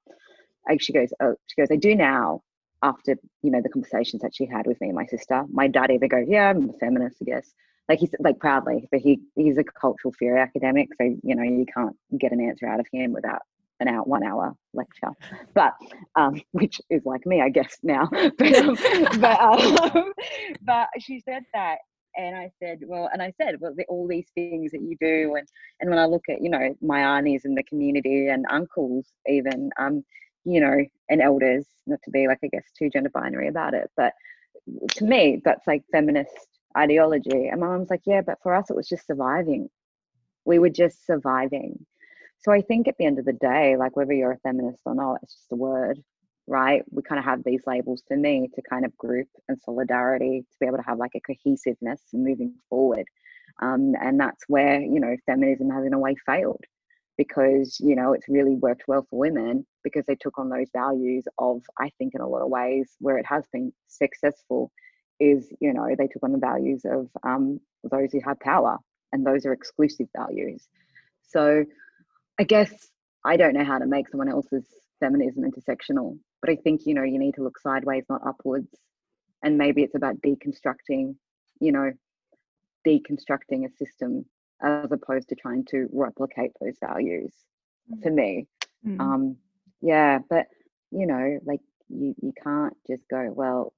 Like 0.69 0.83
she 0.83 0.93
goes, 0.93 1.11
oh, 1.21 1.35
she 1.47 1.61
goes, 1.61 1.69
I 1.71 1.77
do 1.77 1.95
now, 1.95 2.43
after 2.83 3.17
you 3.43 3.51
know 3.51 3.61
the 3.61 3.69
conversations 3.69 4.23
that 4.23 4.35
she 4.35 4.47
had 4.47 4.67
with 4.67 4.81
me 4.81 4.89
and 4.89 4.97
my 4.97 5.07
sister 5.07 5.45
my 5.51 5.67
dad 5.67 5.91
either 5.91 6.07
goes 6.07 6.27
yeah 6.29 6.51
i'm 6.51 6.71
a 6.71 6.73
feminist 6.75 7.17
i 7.23 7.25
guess 7.25 7.53
like 7.89 7.99
he's 7.99 8.15
like 8.21 8.39
proudly 8.39 8.89
but 8.91 9.01
he 9.01 9.21
he's 9.35 9.59
a 9.59 9.65
cultural 9.65 10.15
theory 10.19 10.41
academic 10.41 10.89
so 11.01 11.05
you 11.23 11.35
know 11.35 11.43
you 11.43 11.67
can't 11.73 11.97
get 12.19 12.33
an 12.33 12.41
answer 12.41 12.67
out 12.67 12.81
of 12.81 12.87
him 12.93 13.13
without 13.13 13.43
an 13.81 13.89
hour 13.89 14.03
one 14.03 14.25
hour 14.25 14.55
lecture 14.75 15.11
but 15.55 15.75
um 16.17 16.41
which 16.53 16.81
is 16.91 17.05
like 17.05 17.25
me 17.27 17.41
i 17.41 17.49
guess 17.49 17.79
now 17.83 18.09
but 18.39 18.55
um, 18.57 18.77
but, 19.21 19.41
um, 19.41 20.13
but 20.63 20.89
she 20.99 21.21
said 21.21 21.45
that 21.55 21.79
and 22.17 22.35
I 22.35 22.51
said, 22.59 22.81
well, 22.85 23.09
and 23.13 23.23
I 23.23 23.33
said, 23.41 23.61
well, 23.61 23.73
the, 23.77 23.85
all 23.85 24.09
these 24.09 24.27
things 24.35 24.73
that 24.73 24.81
you 24.81 24.97
do, 25.01 25.37
and 25.37 25.47
and 25.79 25.89
when 25.89 26.01
I 26.01 26.07
look 26.07 26.25
at, 26.29 26.43
you 26.43 26.51
know, 26.51 26.75
my 26.83 27.17
aunties 27.17 27.45
in 27.45 27.55
the 27.55 27.63
community 27.63 28.27
and 28.27 28.45
uncles, 28.51 29.07
even, 29.29 29.71
um, 29.79 30.05
you 30.45 30.61
know, 30.61 30.85
and 31.09 31.23
elders, 31.23 31.65
not 31.87 32.01
to 32.05 32.11
be 32.11 32.27
like, 32.27 32.39
I 32.43 32.49
guess, 32.49 32.65
too 32.77 32.91
gender 32.91 33.11
binary 33.11 33.47
about 33.47 33.75
it. 33.75 33.89
But 33.97 34.15
to 34.97 35.05
me, 35.05 35.41
that's 35.45 35.67
like 35.69 35.85
feminist 35.93 36.58
ideology. 36.79 37.49
And 37.49 37.61
my 37.61 37.69
mom's 37.69 37.91
like, 37.91 38.03
yeah, 38.07 38.23
but 38.23 38.39
for 38.43 38.55
us, 38.55 38.71
it 38.71 38.77
was 38.77 38.89
just 38.89 39.07
surviving. 39.07 39.69
We 40.45 40.59
were 40.59 40.71
just 40.71 41.07
surviving. 41.07 41.85
So 42.41 42.53
I 42.53 42.61
think 42.63 42.89
at 42.89 42.97
the 42.99 43.07
end 43.07 43.19
of 43.19 43.25
the 43.25 43.33
day, 43.33 43.77
like 43.77 43.97
whether 43.97 44.13
you're 44.13 44.33
a 44.33 44.39
feminist 44.39 44.83
or 44.87 44.95
not, 44.95 45.21
it's 45.23 45.35
just 45.35 45.53
a 45.53 45.57
word, 45.57 45.99
right? 46.47 46.85
We 46.91 47.03
kind 47.03 47.19
of 47.19 47.25
have 47.25 47.45
these 47.45 47.63
labels 47.67 48.03
for 48.07 48.17
me 48.17 48.49
to 48.55 48.63
kind 48.63 48.85
of 48.85 48.97
group 48.97 49.29
and 49.49 49.61
solidarity 49.61 50.43
to 50.51 50.57
be 50.61 50.67
able 50.67 50.79
to 50.79 50.85
have 50.85 50.99
like 50.99 51.17
a 51.17 51.21
cohesiveness 51.21 52.01
moving 52.13 52.55
forward. 52.71 53.07
Um, 53.61 53.95
and 54.01 54.21
that's 54.21 54.45
where, 54.49 54.81
you 54.81 55.01
know, 55.01 55.17
feminism 55.27 55.71
has 55.71 55.85
in 55.85 55.95
a 55.95 55.99
way 55.99 56.15
failed 56.27 56.65
because 57.19 57.79
you 57.81 57.97
know 57.97 58.13
it's 58.15 58.29
really 58.29 58.55
worked 58.55 58.85
well 58.89 59.07
for 59.11 59.19
women 59.19 59.67
because 59.85 60.07
they 60.07 60.15
took 60.15 60.39
on 60.39 60.49
those 60.49 60.69
values 60.73 61.25
of 61.39 61.61
i 61.79 61.91
think 61.99 62.15
in 62.15 62.21
a 62.23 62.29
lot 62.29 62.43
of 62.43 62.49
ways 62.49 62.93
where 63.01 63.19
it 63.19 63.27
has 63.27 63.45
been 63.53 63.73
successful 63.89 64.71
is 65.21 65.53
you 65.61 65.73
know 65.73 65.89
they 65.97 66.07
took 66.07 66.23
on 66.23 66.33
the 66.33 66.39
values 66.39 66.83
of 66.85 67.09
um, 67.23 67.61
those 67.85 68.13
who 68.13 68.21
have 68.25 68.39
power, 68.41 68.79
and 69.13 69.27
those 69.27 69.47
are 69.47 69.53
exclusive 69.53 70.09
values. 70.17 70.69
So 71.23 71.65
I 72.39 72.45
guess 72.45 72.73
I 73.25 73.37
don't 73.37 73.55
know 73.55 73.65
how 73.65 73.79
to 73.79 73.87
make 73.87 74.09
someone 74.09 74.29
else's 74.29 74.65
feminism 75.01 75.45
intersectional, 75.45 76.19
but 76.41 76.51
I 76.51 76.57
think, 76.57 76.83
you 76.87 76.95
know, 76.95 77.03
you 77.03 77.19
need 77.19 77.35
to 77.35 77.43
look 77.43 77.59
sideways, 77.59 78.05
not 78.09 78.27
upwards. 78.27 78.69
And 79.43 79.59
maybe 79.59 79.83
it's 79.83 79.95
about 79.95 80.21
deconstructing, 80.21 81.17
you 81.61 81.73
know, 81.73 81.93
deconstructing 82.87 83.67
a 83.67 83.71
system 83.77 84.25
as 84.63 84.91
opposed 84.91 85.29
to 85.29 85.35
trying 85.35 85.65
to 85.67 85.89
replicate 85.93 86.53
those 86.61 86.77
values 86.81 87.33
mm. 87.93 88.03
for 88.03 88.11
me. 88.11 88.47
Mm. 88.87 89.01
Um, 89.01 89.37
yeah, 89.81 90.19
but 90.29 90.47
you 90.91 91.07
know, 91.07 91.39
like 91.45 91.61
you 91.89 92.15
you 92.21 92.33
can't 92.43 92.77
just 92.89 93.05
go, 93.09 93.31
well, 93.33 93.73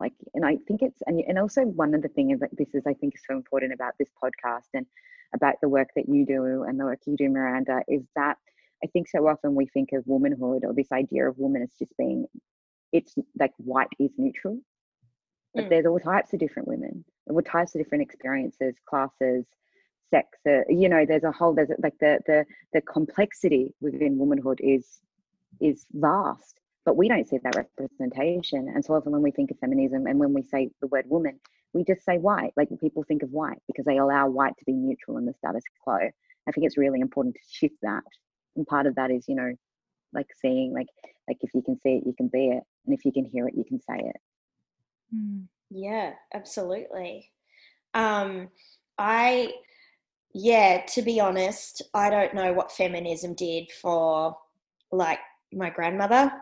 like 0.00 0.12
and 0.34 0.44
I 0.44 0.56
think 0.66 0.82
it's 0.82 1.02
and 1.06 1.20
and 1.20 1.38
also 1.38 1.62
one 1.62 1.94
of 1.94 2.02
the 2.02 2.08
things 2.08 2.40
that 2.40 2.50
this 2.52 2.74
is 2.74 2.82
I 2.86 2.94
think 2.94 3.14
is 3.14 3.22
so 3.28 3.36
important 3.36 3.72
about 3.72 3.94
this 3.98 4.10
podcast 4.22 4.68
and 4.74 4.86
about 5.34 5.54
the 5.60 5.68
work 5.68 5.88
that 5.96 6.08
you 6.08 6.24
do 6.26 6.62
and 6.62 6.78
the 6.78 6.84
work 6.84 7.00
you 7.06 7.16
do, 7.16 7.28
Miranda, 7.28 7.82
is 7.88 8.02
that 8.16 8.36
I 8.82 8.86
think 8.88 9.08
so 9.08 9.26
often 9.26 9.54
we 9.54 9.66
think 9.66 9.90
of 9.92 10.04
womanhood 10.06 10.64
or 10.64 10.72
this 10.72 10.92
idea 10.92 11.28
of 11.28 11.38
woman 11.38 11.62
as 11.62 11.74
just 11.78 11.96
being 11.96 12.26
it's 12.92 13.14
like 13.38 13.52
white 13.58 13.88
is 13.98 14.12
neutral. 14.18 14.58
But 15.54 15.64
mm. 15.64 15.68
there's 15.68 15.86
all 15.86 16.00
types 16.00 16.32
of 16.32 16.40
different 16.40 16.68
women, 16.68 17.04
all 17.28 17.42
types 17.42 17.74
of 17.74 17.80
different 17.80 18.02
experiences, 18.02 18.74
classes, 18.88 19.44
sex. 20.10 20.38
Uh, 20.46 20.60
you 20.68 20.88
know, 20.88 21.04
there's 21.06 21.24
a 21.24 21.32
whole 21.32 21.54
there's 21.54 21.70
like 21.82 21.98
the 22.00 22.18
the 22.26 22.44
the 22.72 22.80
complexity 22.80 23.74
within 23.80 24.18
womanhood 24.18 24.60
is 24.62 25.00
is 25.60 25.86
vast, 25.92 26.60
but 26.84 26.96
we 26.96 27.08
don't 27.08 27.28
see 27.28 27.38
that 27.42 27.56
representation. 27.56 28.68
And 28.74 28.84
so 28.84 28.94
often 28.94 29.12
when 29.12 29.22
we 29.22 29.30
think 29.30 29.50
of 29.50 29.58
feminism 29.58 30.06
and 30.06 30.18
when 30.18 30.34
we 30.34 30.42
say 30.42 30.70
the 30.80 30.86
word 30.88 31.06
woman, 31.08 31.40
we 31.72 31.84
just 31.84 32.04
say 32.04 32.18
white. 32.18 32.52
Like 32.56 32.68
people 32.80 33.02
think 33.02 33.22
of 33.22 33.30
white 33.30 33.58
because 33.66 33.84
they 33.84 33.98
allow 33.98 34.28
white 34.28 34.56
to 34.58 34.64
be 34.64 34.72
neutral 34.72 35.18
in 35.18 35.26
the 35.26 35.34
status 35.34 35.64
quo. 35.82 35.98
I 36.46 36.52
think 36.52 36.66
it's 36.66 36.78
really 36.78 37.00
important 37.00 37.34
to 37.34 37.40
shift 37.50 37.76
that. 37.82 38.02
And 38.56 38.66
part 38.66 38.86
of 38.86 38.94
that 38.96 39.10
is, 39.10 39.24
you 39.28 39.34
know, 39.34 39.52
like 40.12 40.28
seeing 40.40 40.72
like 40.72 40.86
like 41.28 41.38
if 41.40 41.50
you 41.54 41.62
can 41.62 41.78
see 41.80 41.96
it, 41.96 42.06
you 42.06 42.14
can 42.16 42.28
be 42.28 42.48
it, 42.48 42.62
and 42.86 42.94
if 42.94 43.04
you 43.04 43.12
can 43.12 43.24
hear 43.24 43.48
it, 43.48 43.54
you 43.56 43.64
can 43.64 43.80
say 43.80 43.98
it. 43.98 44.16
Hmm. 45.12 45.40
Yeah, 45.70 46.12
absolutely. 46.32 47.30
Um, 47.94 48.48
I 48.98 49.54
yeah, 50.32 50.82
to 50.88 51.02
be 51.02 51.20
honest, 51.20 51.82
I 51.94 52.10
don't 52.10 52.34
know 52.34 52.52
what 52.52 52.72
feminism 52.72 53.34
did 53.34 53.70
for 53.70 54.36
like 54.92 55.20
my 55.52 55.70
grandmother. 55.70 56.32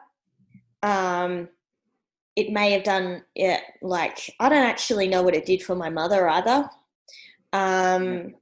Um, 0.82 1.48
it 2.34 2.50
may 2.50 2.72
have 2.72 2.82
done 2.82 3.22
it 3.34 3.60
like 3.82 4.30
I 4.40 4.48
don't 4.48 4.64
actually 4.64 5.06
know 5.06 5.22
what 5.22 5.34
it 5.34 5.46
did 5.46 5.62
for 5.62 5.74
my 5.74 5.90
mother 5.90 6.28
either. 6.28 6.68
Um, 7.52 8.34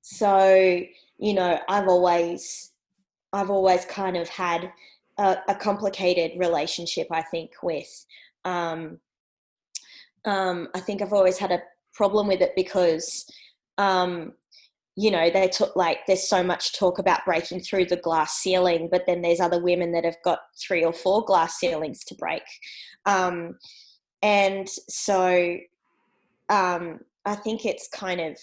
so 0.00 0.80
you 1.18 1.34
know, 1.34 1.60
I've 1.68 1.88
always 1.88 2.72
I've 3.32 3.50
always 3.50 3.84
kind 3.84 4.16
of 4.16 4.28
had 4.28 4.72
a, 5.18 5.36
a 5.48 5.54
complicated 5.54 6.38
relationship. 6.38 7.08
I 7.10 7.22
think 7.22 7.52
with 7.62 8.06
um, 8.44 8.98
um, 10.24 10.68
I 10.74 10.80
think 10.80 11.02
I've 11.02 11.12
always 11.12 11.38
had 11.38 11.52
a 11.52 11.62
problem 11.92 12.28
with 12.28 12.40
it 12.40 12.52
because 12.56 13.26
um, 13.76 14.32
you 14.98 15.12
know 15.12 15.30
they 15.30 15.46
took 15.46 15.76
like 15.76 15.98
there's 16.08 16.28
so 16.28 16.42
much 16.42 16.76
talk 16.76 16.98
about 16.98 17.24
breaking 17.24 17.60
through 17.60 17.84
the 17.84 17.96
glass 17.96 18.38
ceiling 18.38 18.88
but 18.90 19.04
then 19.06 19.22
there's 19.22 19.38
other 19.38 19.62
women 19.62 19.92
that 19.92 20.04
have 20.04 20.16
got 20.24 20.40
three 20.60 20.84
or 20.84 20.92
four 20.92 21.24
glass 21.24 21.58
ceilings 21.60 22.02
to 22.02 22.16
break. 22.16 22.42
Um, 23.06 23.56
and 24.22 24.68
so 24.68 25.56
um, 26.48 26.98
i 27.24 27.36
think 27.36 27.64
it's 27.64 27.88
kind 27.88 28.20
of 28.20 28.36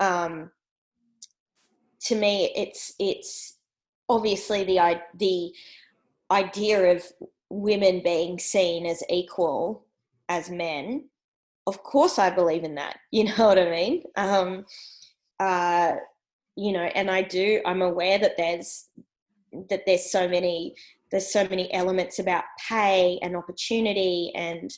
um, 0.00 0.50
to 2.00 2.16
me 2.16 2.50
it's 2.56 2.94
it's 2.98 3.58
obviously 4.08 4.64
the 4.64 5.00
the 5.14 5.52
idea 6.32 6.96
of 6.96 7.04
women 7.48 8.00
being 8.02 8.40
seen 8.40 8.86
as 8.86 9.04
equal 9.08 9.86
as 10.28 10.50
men. 10.50 11.08
Of 11.68 11.84
course 11.84 12.18
i 12.18 12.28
believe 12.28 12.64
in 12.64 12.74
that 12.74 12.98
you 13.12 13.24
know 13.24 13.46
what 13.46 13.58
i 13.58 13.70
mean? 13.70 14.02
Um, 14.16 14.64
uh, 15.40 15.94
you 16.56 16.72
know, 16.72 16.84
and 16.94 17.10
I 17.10 17.22
do, 17.22 17.60
I'm 17.66 17.82
aware 17.82 18.18
that 18.18 18.36
there's 18.36 18.88
that 19.70 19.82
there's 19.86 20.10
so 20.10 20.28
many 20.28 20.74
there's 21.10 21.32
so 21.32 21.46
many 21.48 21.72
elements 21.72 22.18
about 22.18 22.44
pay 22.68 23.18
and 23.22 23.36
opportunity 23.36 24.32
and 24.34 24.70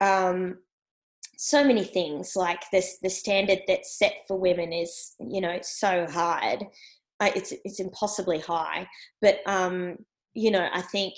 um, 0.00 0.58
so 1.36 1.64
many 1.64 1.84
things. 1.84 2.34
Like 2.34 2.62
this 2.72 2.98
the 3.02 3.10
standard 3.10 3.60
that's 3.66 3.98
set 3.98 4.14
for 4.26 4.38
women 4.38 4.72
is 4.72 5.14
you 5.18 5.40
know 5.40 5.58
so 5.62 6.06
hard. 6.10 6.64
It's 7.20 7.52
it's 7.64 7.78
impossibly 7.78 8.40
high. 8.40 8.88
But 9.20 9.40
um 9.46 9.98
you 10.34 10.50
know 10.50 10.68
i 10.72 10.80
think 10.80 11.14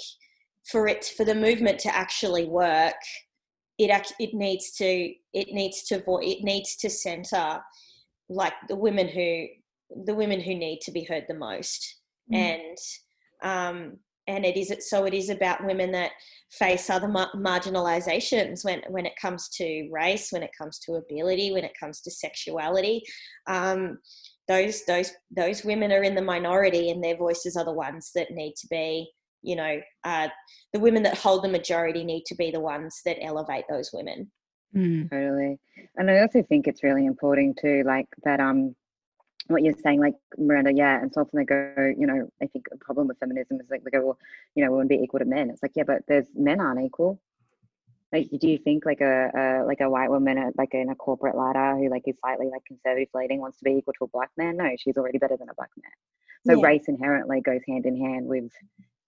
for 0.71 0.87
it 0.89 1.05
for 1.17 1.25
the 1.25 1.35
movement 1.35 1.79
to 1.79 1.95
actually 1.95 2.47
work 2.47 2.95
it 3.79 3.91
it 4.19 4.35
needs 4.35 4.73
to 4.73 5.13
it 5.33 5.53
needs 5.53 5.83
to 5.85 6.03
it 6.21 6.45
needs 6.45 6.77
to 6.77 6.89
center 6.89 7.61
like 8.35 8.55
the 8.69 8.77
women 8.77 9.09
who 9.09 9.47
the 10.05 10.15
women 10.15 10.41
who 10.41 10.55
need 10.55 10.81
to 10.83 10.93
be 10.93 11.05
heard 11.05 11.25
the 11.29 11.35
most. 11.35 12.01
Mm. 12.33 12.37
and 12.37 12.79
um 13.43 13.99
and 14.27 14.47
it 14.47 14.57
is 14.57 14.71
it 14.71 14.83
so 14.83 15.05
it 15.05 15.13
is 15.13 15.29
about 15.29 15.65
women 15.67 15.93
that 15.93 16.13
face 16.51 16.89
other 16.89 17.09
mar- 17.09 17.31
marginalizations 17.37 18.65
when 18.65 18.83
when 18.89 19.07
it 19.07 19.13
comes 19.21 19.49
to 19.51 19.89
race 19.93 20.31
when 20.31 20.43
it 20.43 20.51
comes 20.57 20.79
to 20.79 20.95
ability 20.95 21.53
when 21.53 21.65
it 21.65 21.79
comes 21.79 22.01
to 22.01 22.11
sexuality. 22.11 23.03
Um, 23.47 23.99
those 24.49 24.85
those 24.85 25.13
those 25.35 25.65
women 25.65 25.93
are 25.93 26.03
in 26.03 26.15
the 26.15 26.23
minority 26.23 26.91
and 26.91 27.03
their 27.03 27.17
voices 27.17 27.57
are 27.57 27.65
the 27.65 27.73
ones 27.73 28.11
that 28.15 28.31
need 28.31 28.55
to 28.57 28.67
be 28.69 29.11
you 29.43 29.57
know 29.57 29.81
uh, 30.05 30.29
the 30.73 30.81
women 30.81 31.03
that 31.03 31.19
hold 31.19 31.45
the 31.45 31.49
majority 31.49 32.05
need 32.05 32.25
to 32.27 32.35
be 32.35 32.51
the 32.51 32.61
ones 32.61 33.01
that 33.05 33.23
elevate 33.23 33.65
those 33.69 33.91
women 33.93 34.31
Mm. 34.75 35.11
Totally. 35.11 35.59
And 35.97 36.11
I 36.11 36.21
also 36.21 36.43
think 36.43 36.67
it's 36.67 36.83
really 36.83 37.07
important 37.07 37.59
too, 37.61 37.83
like 37.87 38.09
that 38.25 38.41
um 38.41 38.75
what 39.49 39.63
you're 39.63 39.75
saying, 39.75 40.01
like 40.01 40.15
Miranda, 40.39 40.73
yeah, 40.73 41.01
and 41.01 41.13
so 41.13 41.21
often 41.21 41.39
they 41.39 41.45
go, 41.45 41.93
you 41.99 42.07
know, 42.07 42.29
I 42.43 42.47
think 42.47 42.65
the 42.71 42.79
problem 42.79 43.09
with 43.09 43.19
feminism 43.19 43.61
is 43.61 43.67
like 43.71 43.85
they 43.85 43.91
go, 43.91 44.05
well, 44.05 44.19
you 44.55 44.65
know, 44.65 44.71
we 44.71 44.79
want 44.79 44.89
to 44.89 44.97
be 44.97 45.03
equal 45.03 45.21
to 45.21 45.27
men. 45.27 45.51
It's 45.51 45.63
like, 45.63 45.73
yeah, 45.75 45.83
but 45.87 46.03
there's 46.09 46.27
men 46.35 46.61
aren't 46.61 46.85
equal. 46.85 47.21
Like, 48.11 48.29
do 48.39 48.49
you 48.49 48.59
think 48.59 48.87
like 48.87 49.01
a, 49.01 49.31
a 49.35 49.67
like 49.67 49.81
a 49.81 49.91
white 49.91 50.09
woman, 50.09 50.53
like 50.57 50.73
in 50.73 50.89
a 50.89 50.95
corporate 50.95 51.37
ladder, 51.37 51.77
who 51.77 51.91
like 51.91 52.05
is 52.07 52.17
slightly 52.21 52.49
like 52.49 52.65
conservative 52.65 53.09
leading, 53.13 53.41
wants 53.41 53.59
to 53.59 53.65
be 53.65 53.73
equal 53.73 53.93
to 53.99 54.05
a 54.05 54.09
black 54.09 54.31
man? 54.37 54.57
No, 54.57 54.71
she's 54.79 54.97
already 54.97 55.19
better 55.19 55.37
than 55.37 55.49
a 55.49 55.55
black 55.55 55.71
man. 55.83 55.93
So 56.47 56.61
yeah. 56.61 56.67
race 56.67 56.85
inherently 56.87 57.41
goes 57.41 57.61
hand 57.67 57.87
in 57.87 57.97
hand 57.97 58.27
with 58.27 58.51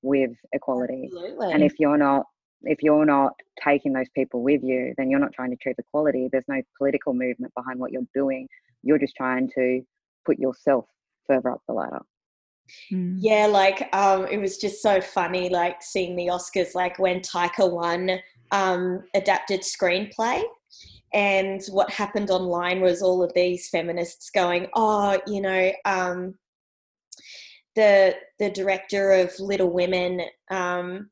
with 0.03 0.33
equality. 0.53 1.05
Absolutely. 1.05 1.53
And 1.53 1.63
if 1.63 1.75
you're 1.79 1.99
not 1.99 2.27
if 2.63 2.83
you're 2.83 3.05
not 3.05 3.33
taking 3.63 3.93
those 3.93 4.09
people 4.15 4.43
with 4.43 4.63
you, 4.63 4.95
then 4.97 5.11
you're 5.11 5.21
not 5.21 5.33
trying 5.33 5.51
to 5.51 5.57
achieve 5.57 5.77
equality. 5.79 6.29
There's 6.31 6.45
no 6.49 6.61
political 6.79 7.15
movement 7.15 7.53
behind 7.55 7.79
what 7.79 7.93
you're 7.93 8.07
doing. 8.15 8.49
You're 8.83 8.99
just 8.99 9.17
trying 9.17 9.51
to 9.55 9.83
put 10.25 10.39
yourself 10.39 10.87
further 11.27 11.51
up 11.51 11.63
the 11.67 11.75
ladder. 11.75 12.01
Hmm. 12.91 13.17
Yeah, 13.19 13.47
like 13.47 13.89
um, 13.95 14.27
it 14.27 14.39
was 14.39 14.59
just 14.59 14.83
so 14.83 15.01
funny, 15.01 15.49
like 15.49 15.83
seeing 15.83 16.17
the 16.17 16.27
Oscars, 16.27 16.75
like 16.75 16.99
when 16.99 17.21
Taika 17.21 17.71
won 17.71 18.19
um, 18.51 19.05
adapted 19.15 19.61
screenplay. 19.61 20.43
And 21.15 21.63
what 21.71 21.91
happened 21.91 22.31
online 22.31 22.81
was 22.81 23.01
all 23.01 23.23
of 23.23 23.33
these 23.35 23.69
feminists 23.69 24.31
going, 24.31 24.67
"Oh, 24.75 25.19
you 25.27 25.41
know, 25.41 25.73
um, 25.85 26.35
the 27.77 28.17
the 28.39 28.51
director 28.51 29.13
of 29.13 29.39
Little 29.39 29.71
Women 29.71 30.23
um, 30.51 31.09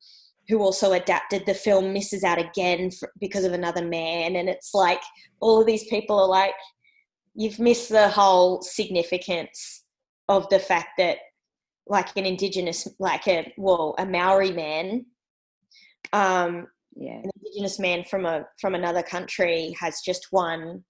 who 0.47 0.59
also 0.59 0.93
adapted 0.93 1.45
the 1.45 1.53
film 1.53 1.91
misses 1.93 2.23
out 2.23 2.39
again 2.39 2.91
for, 2.91 3.11
because 3.19 3.43
of 3.43 3.53
another 3.53 3.83
man 3.83 4.35
and 4.35 4.49
it's 4.49 4.73
like 4.73 5.01
all 5.39 5.59
of 5.59 5.67
these 5.67 5.85
people 5.85 6.19
are 6.19 6.27
like 6.27 6.53
you've 7.35 7.59
missed 7.59 7.89
the 7.89 8.09
whole 8.09 8.61
significance 8.61 9.83
of 10.29 10.47
the 10.49 10.59
fact 10.59 10.89
that 10.97 11.17
like 11.87 12.15
an 12.15 12.25
indigenous 12.25 12.87
like 12.99 13.27
a 13.27 13.51
well 13.57 13.95
a 13.99 14.05
maori 14.05 14.51
man 14.51 15.05
um 16.13 16.67
yeah. 16.95 17.17
an 17.17 17.29
indigenous 17.37 17.79
man 17.79 18.03
from 18.03 18.25
a 18.25 18.45
from 18.59 18.75
another 18.75 19.03
country 19.03 19.75
has 19.79 20.01
just 20.01 20.27
one 20.31 20.83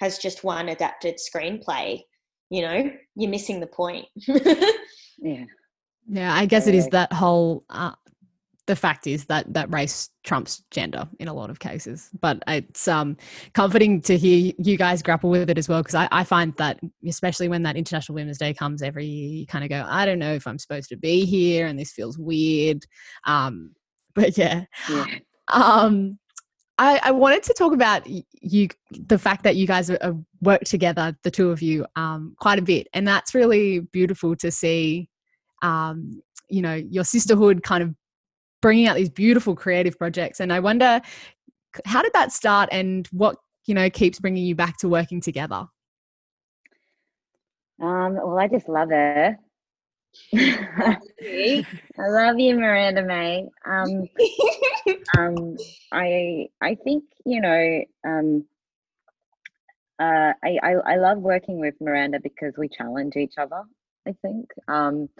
has 0.00 0.18
just 0.18 0.42
one 0.42 0.70
adapted 0.70 1.16
screenplay 1.18 2.00
you 2.50 2.62
know? 2.62 2.90
You're 3.16 3.30
missing 3.30 3.60
the 3.60 3.66
point. 3.66 4.06
Yeah. 5.18 5.44
Yeah 6.08 6.34
i 6.34 6.44
guess 6.44 6.66
it 6.66 6.74
is 6.74 6.88
that 6.88 7.10
whole 7.10 7.64
uh, 7.70 7.92
the 8.66 8.76
fact 8.76 9.06
is 9.06 9.26
that 9.26 9.52
that 9.52 9.72
race 9.72 10.10
trumps 10.24 10.62
gender 10.70 11.06
in 11.18 11.28
a 11.28 11.32
lot 11.32 11.50
of 11.50 11.58
cases 11.58 12.10
but 12.20 12.42
it's 12.46 12.88
um 12.88 13.16
comforting 13.52 14.00
to 14.00 14.16
hear 14.16 14.52
you 14.58 14.76
guys 14.76 15.02
grapple 15.02 15.30
with 15.30 15.50
it 15.50 15.58
as 15.58 15.68
well 15.68 15.82
because 15.82 15.94
I, 15.94 16.08
I 16.10 16.24
find 16.24 16.54
that 16.56 16.80
especially 17.06 17.48
when 17.48 17.62
that 17.64 17.76
international 17.76 18.14
women's 18.14 18.38
day 18.38 18.54
comes 18.54 18.82
every 18.82 19.06
year 19.06 19.40
you 19.40 19.46
kind 19.46 19.64
of 19.64 19.70
go 19.70 19.84
i 19.88 20.04
don't 20.06 20.18
know 20.18 20.34
if 20.34 20.46
i'm 20.46 20.58
supposed 20.58 20.88
to 20.90 20.96
be 20.96 21.24
here 21.24 21.66
and 21.66 21.78
this 21.78 21.92
feels 21.92 22.18
weird 22.18 22.84
um 23.26 23.72
but 24.14 24.38
yeah, 24.38 24.64
yeah. 24.88 25.06
um 25.48 26.18
I, 26.76 27.00
I, 27.04 27.10
wanted 27.12 27.44
to 27.44 27.54
talk 27.54 27.72
about 27.72 28.04
you, 28.06 28.68
the 28.90 29.18
fact 29.18 29.44
that 29.44 29.54
you 29.54 29.64
guys 29.64 29.92
work 30.42 30.62
together, 30.64 31.16
the 31.22 31.30
two 31.30 31.50
of 31.50 31.62
you, 31.62 31.86
um, 31.94 32.34
quite 32.40 32.58
a 32.58 32.62
bit, 32.62 32.88
and 32.92 33.06
that's 33.06 33.32
really 33.32 33.80
beautiful 33.80 34.34
to 34.36 34.50
see. 34.50 35.08
Um, 35.62 36.20
you 36.48 36.62
know, 36.62 36.74
your 36.74 37.04
sisterhood 37.04 37.62
kind 37.62 37.84
of 37.84 37.94
bringing 38.64 38.88
out 38.88 38.96
these 38.96 39.10
beautiful 39.10 39.54
creative 39.54 39.98
projects, 39.98 40.40
and 40.40 40.50
I 40.50 40.58
wonder 40.58 41.02
how 41.84 42.00
did 42.00 42.14
that 42.14 42.32
start, 42.32 42.70
and 42.72 43.06
what 43.08 43.36
you 43.66 43.74
know 43.74 43.90
keeps 43.90 44.18
bringing 44.18 44.42
you 44.42 44.54
back 44.54 44.78
to 44.78 44.88
working 44.88 45.20
together. 45.20 45.66
Um, 47.78 48.14
well, 48.14 48.38
I 48.38 48.48
just 48.48 48.66
love 48.66 48.88
her. 48.88 49.38
I 50.34 50.96
love 51.98 52.38
you, 52.38 52.54
Miranda 52.54 53.02
May. 53.02 53.46
Um, 53.66 54.08
um, 55.18 55.56
I 55.92 56.48
I 56.62 56.74
think 56.76 57.04
you 57.26 57.42
know. 57.42 57.84
Um, 58.06 58.46
uh, 60.00 60.32
I, 60.42 60.58
I 60.62 60.72
I 60.86 60.96
love 60.96 61.18
working 61.18 61.60
with 61.60 61.74
Miranda 61.82 62.18
because 62.18 62.54
we 62.56 62.70
challenge 62.70 63.14
each 63.16 63.34
other. 63.36 63.62
I 64.08 64.14
think, 64.22 64.50
um, 64.68 65.10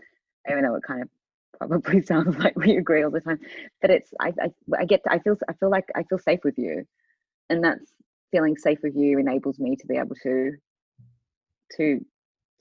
even 0.50 0.64
though 0.64 0.76
it 0.76 0.82
kind 0.82 1.02
of 1.02 1.08
probably 1.58 2.02
sounds 2.06 2.36
like 2.38 2.56
we 2.56 2.76
agree 2.76 3.02
all 3.02 3.10
the 3.10 3.20
time, 3.20 3.40
but 3.80 3.90
it's 3.90 4.10
I 4.20 4.32
I, 4.40 4.50
I 4.78 4.84
get 4.84 5.02
to, 5.04 5.12
I 5.12 5.18
feel 5.18 5.36
I 5.48 5.52
feel 5.54 5.70
like 5.70 5.86
I 5.94 6.02
feel 6.04 6.18
safe 6.18 6.40
with 6.44 6.58
you, 6.58 6.84
and 7.50 7.62
that's 7.64 7.92
feeling 8.30 8.56
safe 8.56 8.78
with 8.82 8.96
you 8.96 9.18
enables 9.18 9.58
me 9.58 9.76
to 9.76 9.86
be 9.86 9.96
able 9.96 10.16
to 10.22 10.52
to 11.76 12.04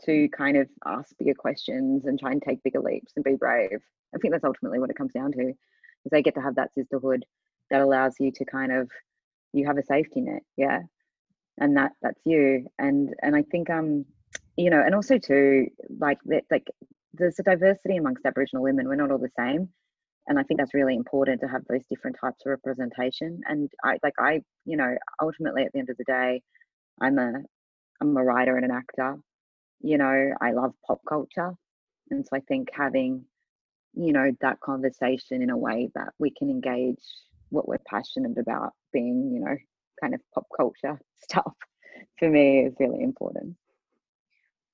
to 0.06 0.28
kind 0.30 0.58
of 0.58 0.68
ask 0.86 1.16
bigger 1.18 1.34
questions 1.34 2.06
and 2.06 2.20
try 2.20 2.32
and 2.32 2.42
take 2.42 2.64
bigger 2.64 2.82
leaps 2.82 3.14
and 3.16 3.24
be 3.24 3.36
brave. 3.36 3.80
I 4.14 4.18
think 4.20 4.34
that's 4.34 4.44
ultimately 4.44 4.80
what 4.80 4.90
it 4.90 4.98
comes 4.98 5.14
down 5.14 5.32
to 5.34 5.50
is 5.50 6.12
they 6.12 6.22
get 6.22 6.36
to 6.36 6.42
have 6.42 6.56
that 6.56 6.74
sisterhood 6.74 7.26
that 7.70 7.82
allows 7.82 8.16
you 8.20 8.32
to 8.32 8.46
kind 8.46 8.72
of 8.72 8.90
you 9.54 9.66
have 9.68 9.78
a 9.78 9.84
safety 9.84 10.22
net, 10.22 10.42
yeah. 10.58 10.80
And 11.60 11.78
that 11.78 11.92
that's 12.02 12.20
you. 12.26 12.68
And 12.80 13.14
and 13.22 13.36
I 13.36 13.44
think 13.44 13.70
um, 13.70 14.06
you 14.58 14.70
know, 14.70 14.82
and 14.82 14.96
also 14.96 15.18
too, 15.18 15.68
like 16.00 16.18
that 16.26 16.44
like 16.52 16.68
there's 17.14 17.40
a 17.40 17.44
diversity 17.44 17.98
amongst 17.98 18.26
Aboriginal 18.26 18.64
women. 18.64 18.88
We're 18.88 18.96
not 18.96 19.12
all 19.12 19.18
the 19.18 19.30
same. 19.38 19.70
And 20.28 20.40
I 20.40 20.44
think 20.44 20.60
that's 20.60 20.74
really 20.74 20.96
important 20.96 21.42
to 21.42 21.48
have 21.48 21.64
those 21.70 21.86
different 21.90 22.18
types 22.20 22.44
of 22.46 22.52
representation. 22.52 23.42
And 23.48 23.70
I 23.84 23.98
like 24.04 24.14
I, 24.20 24.42
you 24.66 24.78
know, 24.78 24.96
ultimately 25.22 25.64
at 25.64 25.74
the 25.74 25.80
end 25.80 25.90
of 25.90 25.98
the 25.98 26.06
day, 26.06 26.42
I'm 27.02 27.20
a 27.20 27.34
I'm 28.02 28.16
a 28.16 28.24
writer 28.24 28.56
and 28.56 28.66
an 28.66 28.72
actor 28.72 29.18
you 29.84 29.98
know, 29.98 30.34
I 30.42 30.54
love 30.54 30.74
pop 30.88 31.02
culture. 31.08 31.54
And 32.10 32.26
so 32.26 32.30
I 32.36 32.40
think 32.40 32.70
having, 32.74 33.26
you 33.94 34.14
know, 34.14 34.32
that 34.42 34.60
conversation 34.62 35.44
in 35.44 35.50
a 35.50 35.58
way 35.58 35.90
that 35.94 36.14
we 36.18 36.32
can 36.32 36.50
engage 36.50 37.04
what 37.50 37.68
we're 37.68 37.78
passionate 37.86 38.38
about 38.38 38.72
being, 38.94 39.32
you 39.34 39.42
know, 39.42 39.56
kind 40.02 40.16
of 40.16 40.22
pop 40.34 40.48
culture 40.58 41.00
stuff 41.22 41.54
for 42.18 42.30
me 42.30 42.62
is 42.62 42.74
really 42.80 43.04
important. 43.04 43.56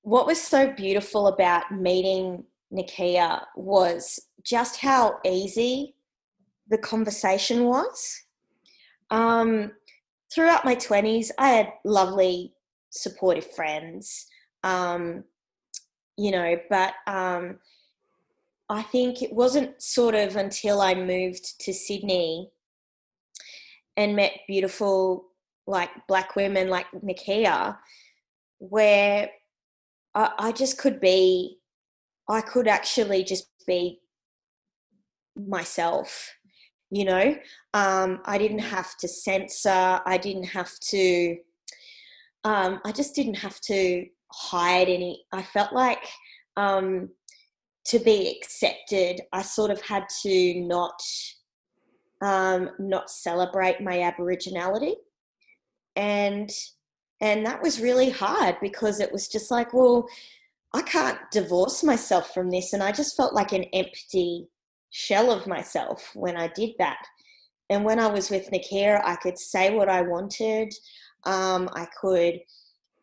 What 0.02 0.26
was 0.26 0.40
so 0.40 0.72
beautiful 0.72 1.26
about 1.26 1.72
meeting 1.72 2.44
Nakkiah 2.72 3.44
was 3.56 4.20
just 4.42 4.76
how 4.78 5.18
easy 5.24 5.94
the 6.68 6.78
conversation 6.78 7.64
was. 7.64 8.22
Um, 9.10 9.72
throughout 10.32 10.64
my 10.64 10.76
20s, 10.76 11.30
I 11.38 11.48
had 11.50 11.72
lovely, 11.84 12.54
supportive 12.90 13.50
friends 13.52 14.26
um, 14.62 15.24
you 16.16 16.30
know, 16.30 16.56
but 16.68 16.94
um, 17.06 17.58
I 18.68 18.82
think 18.82 19.22
it 19.22 19.32
wasn't 19.32 19.80
sort 19.80 20.14
of 20.14 20.36
until 20.36 20.80
I 20.80 20.94
moved 20.94 21.60
to 21.60 21.72
Sydney 21.72 22.50
and 23.96 24.16
met 24.16 24.32
beautiful, 24.46 25.26
like 25.66 25.90
black 26.08 26.36
women 26.36 26.68
like 26.68 26.86
Nakkiah, 26.92 27.78
where 28.58 29.30
I, 30.14 30.30
I 30.38 30.52
just 30.52 30.78
could 30.78 31.00
be, 31.00 31.58
I 32.28 32.40
could 32.40 32.68
actually 32.68 33.24
just 33.24 33.48
be 33.66 34.00
myself 35.36 36.34
you 36.90 37.04
know 37.04 37.36
um, 37.72 38.20
i 38.24 38.36
didn't 38.36 38.58
have 38.58 38.96
to 38.96 39.06
censor 39.06 40.00
i 40.04 40.18
didn't 40.20 40.42
have 40.44 40.72
to 40.80 41.36
um, 42.42 42.80
i 42.84 42.90
just 42.90 43.14
didn't 43.14 43.36
have 43.36 43.60
to 43.60 44.04
hide 44.32 44.88
any. 44.88 45.24
I 45.32 45.42
felt 45.42 45.72
like 45.72 46.06
um, 46.56 47.10
to 47.86 47.98
be 47.98 48.36
accepted, 48.36 49.22
I 49.32 49.42
sort 49.42 49.70
of 49.70 49.80
had 49.82 50.04
to 50.22 50.60
not 50.60 51.00
um, 52.22 52.70
not 52.78 53.10
celebrate 53.10 53.80
my 53.80 53.98
Aboriginality, 53.98 54.94
and 55.96 56.50
and 57.20 57.44
that 57.46 57.62
was 57.62 57.80
really 57.80 58.10
hard 58.10 58.56
because 58.60 59.00
it 59.00 59.12
was 59.12 59.28
just 59.28 59.50
like, 59.50 59.72
well, 59.74 60.08
I 60.72 60.82
can't 60.82 61.18
divorce 61.30 61.82
myself 61.82 62.32
from 62.32 62.50
this, 62.50 62.72
and 62.72 62.82
I 62.82 62.92
just 62.92 63.16
felt 63.16 63.34
like 63.34 63.52
an 63.52 63.64
empty 63.72 64.48
shell 64.90 65.30
of 65.30 65.46
myself 65.46 66.10
when 66.14 66.36
I 66.36 66.48
did 66.48 66.70
that. 66.78 67.04
And 67.68 67.84
when 67.84 68.00
I 68.00 68.08
was 68.08 68.30
with 68.30 68.50
Nakkiah, 68.50 69.00
I 69.04 69.14
could 69.16 69.38
say 69.38 69.74
what 69.74 69.88
I 69.88 70.02
wanted. 70.02 70.72
Um, 71.24 71.68
I 71.74 71.86
could 72.00 72.40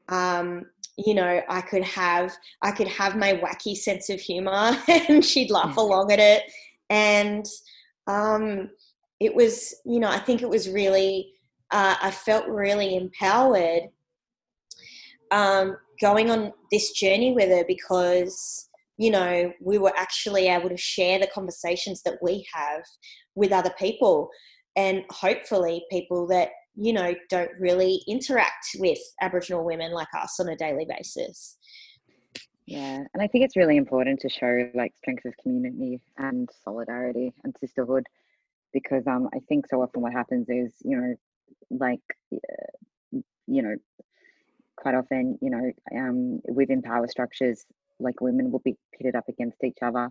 um, 0.09 0.65
you 0.97 1.13
know 1.13 1.41
i 1.47 1.61
could 1.61 1.83
have 1.83 2.35
i 2.63 2.71
could 2.71 2.87
have 2.87 3.15
my 3.15 3.33
wacky 3.33 3.75
sense 3.75 4.09
of 4.09 4.19
humor 4.19 4.75
and 4.87 5.23
she'd 5.23 5.51
laugh 5.51 5.77
along 5.77 6.11
at 6.11 6.19
it 6.19 6.43
and 6.89 7.45
um, 8.07 8.69
it 9.19 9.33
was 9.33 9.75
you 9.85 9.99
know 9.99 10.09
i 10.09 10.19
think 10.19 10.41
it 10.41 10.49
was 10.49 10.69
really 10.69 11.33
uh, 11.71 11.95
i 12.01 12.11
felt 12.11 12.47
really 12.47 12.95
empowered 12.95 13.83
um, 15.31 15.77
going 16.01 16.29
on 16.29 16.53
this 16.71 16.91
journey 16.91 17.33
with 17.33 17.49
her 17.49 17.63
because 17.67 18.69
you 18.97 19.11
know 19.11 19.51
we 19.61 19.77
were 19.77 19.93
actually 19.95 20.47
able 20.47 20.69
to 20.69 20.77
share 20.77 21.19
the 21.19 21.27
conversations 21.27 22.01
that 22.03 22.17
we 22.21 22.45
have 22.53 22.83
with 23.35 23.51
other 23.51 23.73
people 23.77 24.29
and 24.75 25.03
hopefully 25.09 25.83
people 25.91 26.27
that 26.27 26.49
you 26.77 26.93
know, 26.93 27.15
don't 27.29 27.49
really 27.59 28.03
interact 28.07 28.67
with 28.75 28.99
Aboriginal 29.21 29.65
women 29.65 29.91
like 29.91 30.07
us 30.15 30.39
on 30.39 30.47
a 30.47 30.55
daily 30.55 30.85
basis. 30.87 31.57
Yeah, 32.67 33.03
and 33.13 33.23
I 33.23 33.27
think 33.27 33.45
it's 33.45 33.55
really 33.55 33.77
important 33.77 34.19
to 34.21 34.29
show 34.29 34.69
like 34.75 34.93
strength 34.95 35.25
of 35.25 35.33
community 35.41 35.99
and 36.17 36.47
solidarity 36.63 37.33
and 37.43 37.55
sisterhood 37.59 38.05
because 38.73 39.07
um, 39.07 39.27
I 39.33 39.39
think 39.49 39.65
so 39.67 39.81
often 39.81 40.01
what 40.01 40.13
happens 40.13 40.47
is, 40.49 40.73
you 40.83 40.97
know, 40.97 41.15
like, 41.71 42.01
uh, 42.33 43.19
you 43.47 43.61
know, 43.63 43.75
quite 44.77 44.95
often, 44.95 45.37
you 45.41 45.49
know, 45.49 45.71
um, 45.95 46.39
within 46.47 46.81
power 46.81 47.07
structures, 47.07 47.65
like 47.99 48.21
women 48.21 48.51
will 48.51 48.61
be 48.63 48.75
pitted 48.97 49.15
up 49.15 49.27
against 49.27 49.63
each 49.63 49.79
other. 49.81 50.09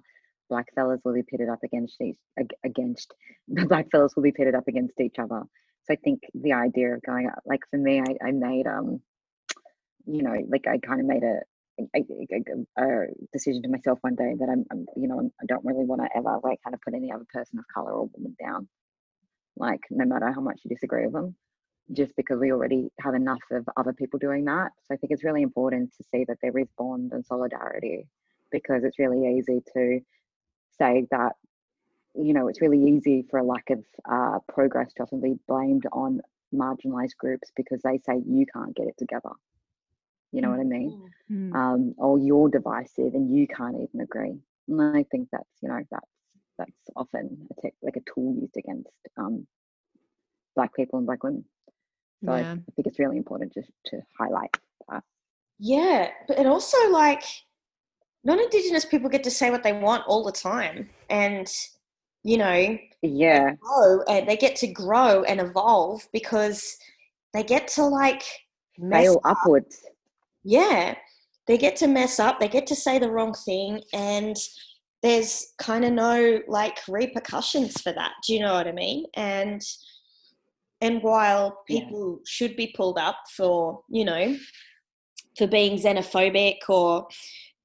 Black 0.48 0.66
fellas 0.74 1.00
will 1.04 1.14
be 1.14 1.22
pitted 1.22 1.48
up 1.48 1.60
against 1.64 2.00
each, 2.00 2.16
against 2.64 3.14
black 3.48 3.90
fellas 3.90 4.14
will 4.14 4.22
be 4.22 4.32
pitted 4.32 4.54
up 4.54 4.68
against 4.68 5.00
each 5.00 5.18
other 5.18 5.42
so 5.86 5.92
I 5.92 5.96
think 6.02 6.22
the 6.34 6.52
idea 6.52 6.94
of 6.94 7.02
going 7.02 7.30
like 7.44 7.60
for 7.70 7.78
me, 7.78 8.00
I, 8.00 8.26
I 8.26 8.32
made 8.32 8.66
um, 8.66 9.00
you 10.06 10.22
know, 10.22 10.34
like 10.48 10.66
I 10.66 10.78
kind 10.78 11.00
of 11.00 11.06
made 11.06 11.22
a, 11.22 11.40
a, 11.94 12.82
a, 12.82 13.06
decision 13.32 13.62
to 13.62 13.68
myself 13.68 13.98
one 14.00 14.14
day 14.14 14.34
that 14.38 14.48
I'm, 14.48 14.64
I'm 14.70 14.86
you 14.96 15.08
know, 15.08 15.30
I 15.40 15.46
don't 15.46 15.64
really 15.64 15.84
want 15.84 16.02
to 16.02 16.08
ever 16.16 16.38
like 16.42 16.60
kind 16.64 16.74
of 16.74 16.80
put 16.80 16.94
any 16.94 17.12
other 17.12 17.26
person 17.32 17.58
of 17.58 17.64
color 17.72 17.92
or 17.92 18.10
woman 18.16 18.36
down, 18.42 18.68
like 19.56 19.80
no 19.90 20.04
matter 20.04 20.32
how 20.32 20.40
much 20.40 20.60
you 20.64 20.70
disagree 20.70 21.04
with 21.04 21.14
them, 21.14 21.36
just 21.92 22.14
because 22.16 22.38
we 22.40 22.52
already 22.52 22.90
have 23.00 23.14
enough 23.14 23.42
of 23.50 23.68
other 23.76 23.92
people 23.92 24.18
doing 24.18 24.44
that. 24.46 24.72
So 24.86 24.94
I 24.94 24.96
think 24.96 25.12
it's 25.12 25.24
really 25.24 25.42
important 25.42 25.92
to 25.96 26.04
see 26.12 26.24
that 26.26 26.38
there 26.42 26.56
is 26.58 26.68
bond 26.76 27.12
and 27.12 27.24
solidarity, 27.24 28.08
because 28.50 28.84
it's 28.84 28.98
really 28.98 29.38
easy 29.38 29.62
to 29.74 30.00
say 30.78 31.06
that 31.10 31.32
you 32.18 32.32
know, 32.32 32.48
it's 32.48 32.62
really 32.62 32.82
easy 32.82 33.26
for 33.30 33.38
a 33.38 33.44
lack 33.44 33.68
of 33.70 33.84
uh, 34.10 34.38
progress 34.48 34.92
to 34.94 35.02
often 35.02 35.20
be 35.20 35.34
blamed 35.46 35.84
on 35.92 36.20
marginalized 36.54 37.16
groups 37.18 37.50
because 37.56 37.82
they 37.82 37.98
say 37.98 38.22
you 38.26 38.46
can't 38.52 38.74
get 38.74 38.86
it 38.86 38.96
together. 38.96 39.30
You 40.32 40.40
know 40.40 40.48
mm-hmm. 40.48 40.68
what 40.68 40.76
I 40.76 40.78
mean? 40.78 41.10
Mm-hmm. 41.30 41.56
Um, 41.56 41.94
or 41.98 42.18
you're 42.18 42.48
divisive 42.48 43.14
and 43.14 43.34
you 43.36 43.46
can't 43.46 43.76
even 43.76 44.00
agree. 44.00 44.38
And 44.68 44.96
I 44.96 45.04
think 45.10 45.28
that's, 45.30 45.48
you 45.62 45.68
know, 45.68 45.80
that's 45.90 46.10
that's 46.58 46.72
often 46.96 47.48
a 47.50 47.60
tech, 47.60 47.74
like 47.82 47.96
a 47.96 48.10
tool 48.14 48.34
used 48.40 48.56
against 48.56 48.88
um, 49.18 49.46
black 50.54 50.74
people 50.74 50.98
and 50.98 51.06
black 51.06 51.22
women. 51.22 51.44
So 52.24 52.34
yeah. 52.34 52.52
I, 52.52 52.72
think 52.74 52.86
it's 52.86 52.98
really 52.98 53.18
important 53.18 53.52
just 53.52 53.70
to 53.86 54.00
highlight 54.18 54.56
that. 54.88 55.02
Yeah, 55.58 56.10
but 56.26 56.38
and 56.38 56.48
also 56.48 56.76
like 56.90 57.22
non-indigenous 58.24 58.84
people 58.84 59.08
get 59.08 59.24
to 59.24 59.30
say 59.30 59.50
what 59.50 59.62
they 59.62 59.72
want 59.72 60.04
all 60.06 60.24
the 60.24 60.32
time, 60.32 60.88
and 61.10 61.48
you 62.26 62.36
know 62.36 62.76
yeah 63.02 63.54
grow 63.60 64.02
and 64.08 64.28
they 64.28 64.36
get 64.36 64.56
to 64.56 64.66
grow 64.66 65.22
and 65.22 65.40
evolve 65.40 66.06
because 66.12 66.76
they 67.32 67.44
get 67.44 67.68
to 67.68 67.84
like 67.84 68.24
fail 68.90 69.20
up. 69.24 69.38
upwards 69.38 69.84
yeah 70.42 70.94
they 71.46 71.56
get 71.56 71.76
to 71.76 71.86
mess 71.86 72.18
up 72.18 72.40
they 72.40 72.48
get 72.48 72.66
to 72.66 72.74
say 72.74 72.98
the 72.98 73.10
wrong 73.10 73.32
thing 73.32 73.80
and 73.92 74.36
there's 75.04 75.54
kind 75.58 75.84
of 75.84 75.92
no 75.92 76.40
like 76.48 76.78
repercussions 76.88 77.80
for 77.80 77.92
that 77.92 78.10
do 78.26 78.34
you 78.34 78.40
know 78.40 78.54
what 78.54 78.66
i 78.66 78.72
mean 78.72 79.04
and 79.14 79.62
and 80.80 81.02
while 81.02 81.62
people 81.66 82.18
yeah. 82.18 82.24
should 82.26 82.56
be 82.56 82.72
pulled 82.76 82.98
up 82.98 83.16
for 83.34 83.82
you 83.88 84.04
know 84.04 84.36
for 85.36 85.46
being 85.46 85.78
xenophobic 85.78 86.56
or 86.68 87.06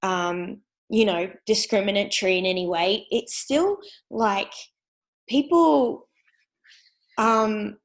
um, 0.04 0.62
you 0.89 1.06
know 1.06 1.32
discriminatory 1.45 2.38
in 2.38 2.45
any 2.45 2.67
way 2.67 3.08
it's 3.12 3.36
still 3.36 3.78
like 4.10 4.52
people 5.28 6.08
um 7.17 7.78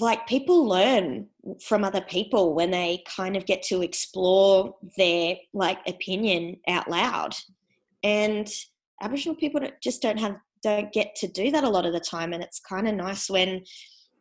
like 0.00 0.26
people 0.26 0.66
learn 0.66 1.28
from 1.62 1.84
other 1.84 2.00
people 2.00 2.54
when 2.54 2.70
they 2.70 3.02
kind 3.06 3.36
of 3.36 3.46
get 3.46 3.62
to 3.62 3.82
explore 3.82 4.74
their 4.96 5.36
like 5.54 5.78
opinion 5.86 6.56
out 6.68 6.90
loud 6.90 7.32
and 8.02 8.50
aboriginal 9.00 9.36
people 9.36 9.60
just 9.80 10.02
don't 10.02 10.18
have 10.18 10.36
don't 10.62 10.92
get 10.92 11.14
to 11.14 11.28
do 11.28 11.50
that 11.50 11.64
a 11.64 11.68
lot 11.68 11.86
of 11.86 11.92
the 11.92 12.00
time 12.00 12.32
and 12.32 12.42
it's 12.42 12.58
kind 12.58 12.88
of 12.88 12.94
nice 12.94 13.30
when 13.30 13.62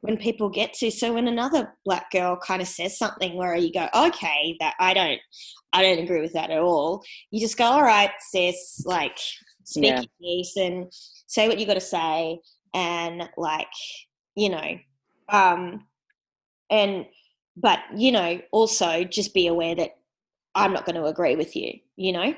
when 0.06 0.18
people 0.18 0.50
get 0.50 0.74
to 0.74 0.92
so 0.92 1.14
when 1.14 1.28
another 1.28 1.74
black 1.84 2.12
girl 2.12 2.38
kind 2.38 2.62
of 2.62 2.68
says 2.68 2.98
something 2.98 3.36
where 3.36 3.56
you 3.56 3.72
go 3.72 3.88
okay 3.96 4.56
that 4.60 4.76
i 4.80 4.94
don't 4.94 5.20
i 5.74 5.82
don't 5.82 6.04
agree 6.04 6.22
with 6.22 6.34
that 6.34 6.52
at 6.52 6.60
all 6.60 7.04
you 7.32 7.40
just 7.40 7.58
go 7.58 7.66
all 7.66 7.84
right 7.84 8.12
sis 8.20 8.84
like 8.86 9.18
speak 9.64 9.86
yeah. 9.86 10.02
your 10.02 10.10
piece 10.22 10.56
and 10.58 10.92
say 11.28 11.48
what 11.48 11.60
you 11.60 11.66
got 11.66 11.74
to 11.74 11.82
say 11.82 12.40
and 12.74 13.28
like 13.38 13.68
you 14.36 14.50
know 14.50 14.78
um 15.30 15.86
and 16.70 17.06
but 17.58 17.80
you 17.96 18.12
know 18.12 18.40
also 18.52 19.04
just 19.04 19.34
be 19.34 19.48
aware 19.48 19.76
that 19.76 19.98
i'm 20.54 20.74
not 20.74 20.86
going 20.86 20.96
to 20.96 21.06
agree 21.06 21.36
with 21.36 21.56
you 21.56 21.74
you 21.96 22.12
know 22.12 22.34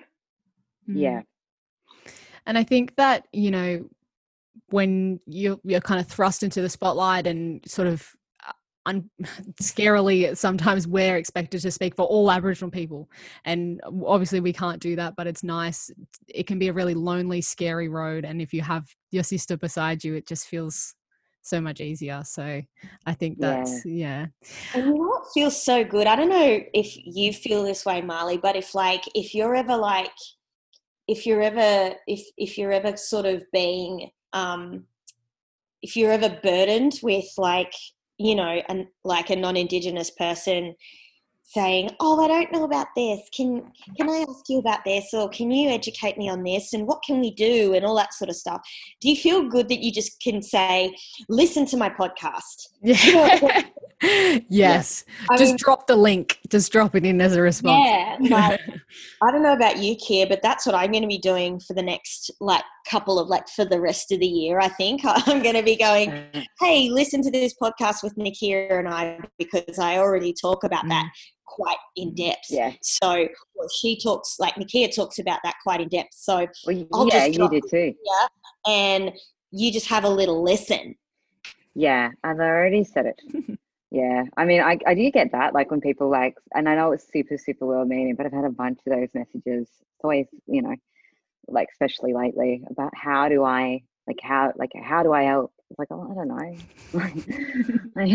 yeah 0.88 1.22
mm. 1.22 2.12
and 2.46 2.58
i 2.58 2.64
think 2.64 2.96
that 2.96 3.28
you 3.34 3.52
know 3.52 3.86
when 4.70 5.20
you're, 5.26 5.60
you're 5.64 5.82
kind 5.82 6.00
of 6.00 6.08
thrust 6.08 6.44
into 6.44 6.62
the 6.62 6.70
spotlight 6.70 7.28
and 7.28 7.62
sort 7.70 7.88
of 7.88 8.08
uh, 8.48 8.52
un- 8.86 9.10
scarily 9.62 10.36
sometimes 10.36 10.88
we're 10.88 11.18
expected 11.18 11.62
to 11.62 11.72
speak 11.72 11.96
for 11.96 12.06
all 12.06 12.32
aboriginal 12.32 12.72
people. 12.72 13.10
And 13.46 13.82
obviously 14.06 14.40
we 14.40 14.54
can't 14.54 14.82
do 14.82 14.96
that 14.96 15.16
but 15.16 15.28
it's 15.28 15.44
nice. 15.44 15.92
It 16.28 16.48
can 16.48 16.60
be 16.60 16.68
a 16.68 16.74
really 16.74 16.94
lonely 16.96 17.42
scary 17.42 17.90
road 17.90 18.26
and 18.26 18.42
if 18.42 18.54
you 18.54 18.62
have 18.62 18.88
your 19.12 19.24
sister 19.24 19.58
beside 19.58 20.04
you 20.04 20.16
it 20.16 20.28
just 20.28 20.48
feels 20.48 20.94
so 21.42 21.62
much 21.62 21.80
easier. 21.80 22.22
So 22.26 22.62
i 23.06 23.14
think 23.14 23.40
that's 23.40 23.86
yeah, 23.86 24.26
yeah. 24.74 24.82
and 24.82 24.94
what 24.94 25.24
feels 25.34 25.64
so 25.64 25.84
good? 25.84 26.08
I 26.08 26.16
don't 26.16 26.30
know 26.30 26.60
if 26.74 26.98
you 26.98 27.32
feel 27.32 27.64
this 27.64 27.86
way 27.86 28.02
Marlee 28.02 28.42
but 28.42 28.56
if 28.56 28.76
like 28.76 29.04
if 29.16 29.34
you're 29.34 29.56
ever 29.56 29.78
like 29.78 30.12
if 31.08 31.26
you're 31.26 31.42
ever 31.42 31.96
if 32.06 32.26
if 32.38 32.58
you're 32.58 32.72
ever 32.72 32.98
sort 32.98 33.26
of 33.26 33.44
being 33.52 34.10
um, 34.34 34.86
if 35.82 35.96
you're 35.96 36.12
ever 36.12 36.30
burdened 36.44 37.00
with 37.04 37.26
like 37.38 37.74
you 38.18 38.36
know 38.36 38.62
an, 38.70 38.88
like 39.04 39.30
a 39.30 39.36
non-indigenous 39.36 40.12
person 40.12 40.76
saying 41.44 41.90
oh 42.02 42.22
i 42.22 42.28
don't 42.28 42.52
know 42.52 42.66
about 42.66 42.88
this. 42.96 43.22
Can 43.34 43.72
can 43.96 44.10
i 44.10 44.26
ask 44.28 44.50
you 44.50 44.60
about 44.60 44.84
this? 44.86 45.14
Or 45.14 45.30
can 45.30 45.50
you 45.50 45.70
educate 45.70 46.18
me 46.18 46.30
on 46.30 46.44
this? 46.44 46.74
And 46.74 46.86
what 46.86 47.04
can 47.04 47.20
we 47.20 47.32
do? 47.34 47.74
and 47.74 47.86
all 47.86 47.96
that 47.96 48.14
sort 48.14 48.30
of 48.30 48.36
stuff. 48.36 48.62
Do 49.02 49.10
you 49.10 49.16
feel 49.16 49.48
good 49.48 49.70
that 49.70 49.80
you 49.80 49.92
just 49.92 50.22
can 50.22 50.42
say 50.42 50.94
listen 51.30 51.66
to 51.68 51.78
my 51.78 51.90
podcast? 51.90 52.68
Yeah. 52.82 53.64
yes 54.02 55.04
yeah. 55.08 55.38
just 55.38 55.52
mean, 55.52 55.58
drop 55.58 55.88
the 55.88 55.96
link 55.96 56.38
just 56.50 56.72
drop 56.72 56.96
it 56.96 57.04
in 57.04 57.20
as 57.20 57.36
a 57.36 57.42
response 57.42 57.84
yeah 57.84 58.18
like, 58.30 58.60
i 59.24 59.32
don't 59.32 59.42
know 59.42 59.54
about 59.54 59.80
you 59.80 59.96
Kia, 59.96 60.28
but 60.28 60.42
that's 60.44 60.68
what 60.68 60.76
i'm 60.76 60.92
going 60.92 61.02
to 61.02 61.08
be 61.08 61.18
doing 61.18 61.60
for 61.60 61.74
the 61.74 61.82
next 61.82 62.30
like 62.40 62.64
couple 62.88 63.18
of 63.18 63.28
like 63.28 63.50
for 63.50 63.66
the 63.66 63.82
rest 63.82 64.12
of 64.12 64.20
the 64.20 64.28
year 64.28 64.60
i 64.60 64.68
think 64.68 65.02
i'm 65.06 65.42
going 65.42 65.56
to 65.56 65.64
be 65.64 65.76
going 65.76 66.12
mm. 66.12 66.46
hey 66.60 66.90
listen 66.90 67.24
to 67.24 67.32
this 67.32 67.56
podcast 67.62 68.04
with 68.04 68.16
Nakkiah 68.18 68.78
and 68.78 68.88
i 68.88 69.20
because 69.40 69.80
i 69.80 69.98
already 69.98 70.32
talk 70.32 70.64
about 70.64 70.86
mm. 70.86 70.90
that 70.90 71.10
quite 71.48 71.78
in 71.96 72.14
depth. 72.14 72.46
Yeah. 72.50 72.74
So 72.82 73.28
well, 73.56 73.70
she 73.80 74.00
talks 74.00 74.36
like 74.40 74.56
Nakkiah 74.56 74.94
talks 74.96 75.18
about 75.18 75.40
that 75.44 75.56
quite 75.64 75.82
in 75.82 75.88
depth. 75.88 76.14
So 76.14 76.46
well, 76.66 76.88
I'll 76.94 77.08
yeah, 77.08 77.26
you 77.26 77.50
did 77.50 77.64
too. 77.70 77.94
Yeah, 78.06 78.28
and 78.68 79.12
you 79.52 79.72
just 79.72 79.88
have 79.88 80.04
a 80.04 80.10
little 80.10 80.44
listen. 80.44 80.96
Yeah, 81.74 82.10
I've 82.24 82.40
already 82.40 82.84
said 82.84 83.08
it. 83.08 83.58
yeah, 83.92 84.24
I 84.36 84.46
mean, 84.46 84.62
I 84.62 84.78
I 84.86 84.94
do 84.94 85.10
get 85.12 85.32
that. 85.32 85.54
Like 85.54 85.72
when 85.72 85.82
people 85.82 86.10
like, 86.10 86.36
and 86.54 86.68
I 86.68 86.76
know 86.76 86.92
it's 86.92 87.08
super 87.12 87.38
super 87.38 87.66
well 87.66 87.86
meaning, 87.86 88.16
but 88.16 88.26
I've 88.26 88.34
had 88.34 88.46
a 88.46 88.50
bunch 88.50 88.80
of 88.86 88.94
those 88.94 89.10
messages. 89.14 89.68
It's 89.70 90.04
always 90.04 90.28
you 90.46 90.62
know, 90.62 90.76
like 91.48 91.70
especially 91.72 92.14
lately 92.14 92.64
about 92.70 92.92
how 92.96 93.30
do 93.30 93.44
I 93.44 93.84
like 94.08 94.20
how 94.22 94.54
like 94.58 94.72
how 94.82 95.04
do 95.04 95.14
I 95.14 95.24
help 95.24 95.52
it's 95.70 95.80
like, 95.80 95.90
oh, 95.92 96.08
I 96.10 96.14
don't 96.14 96.28
know. 96.28 96.36
I, 97.98 98.06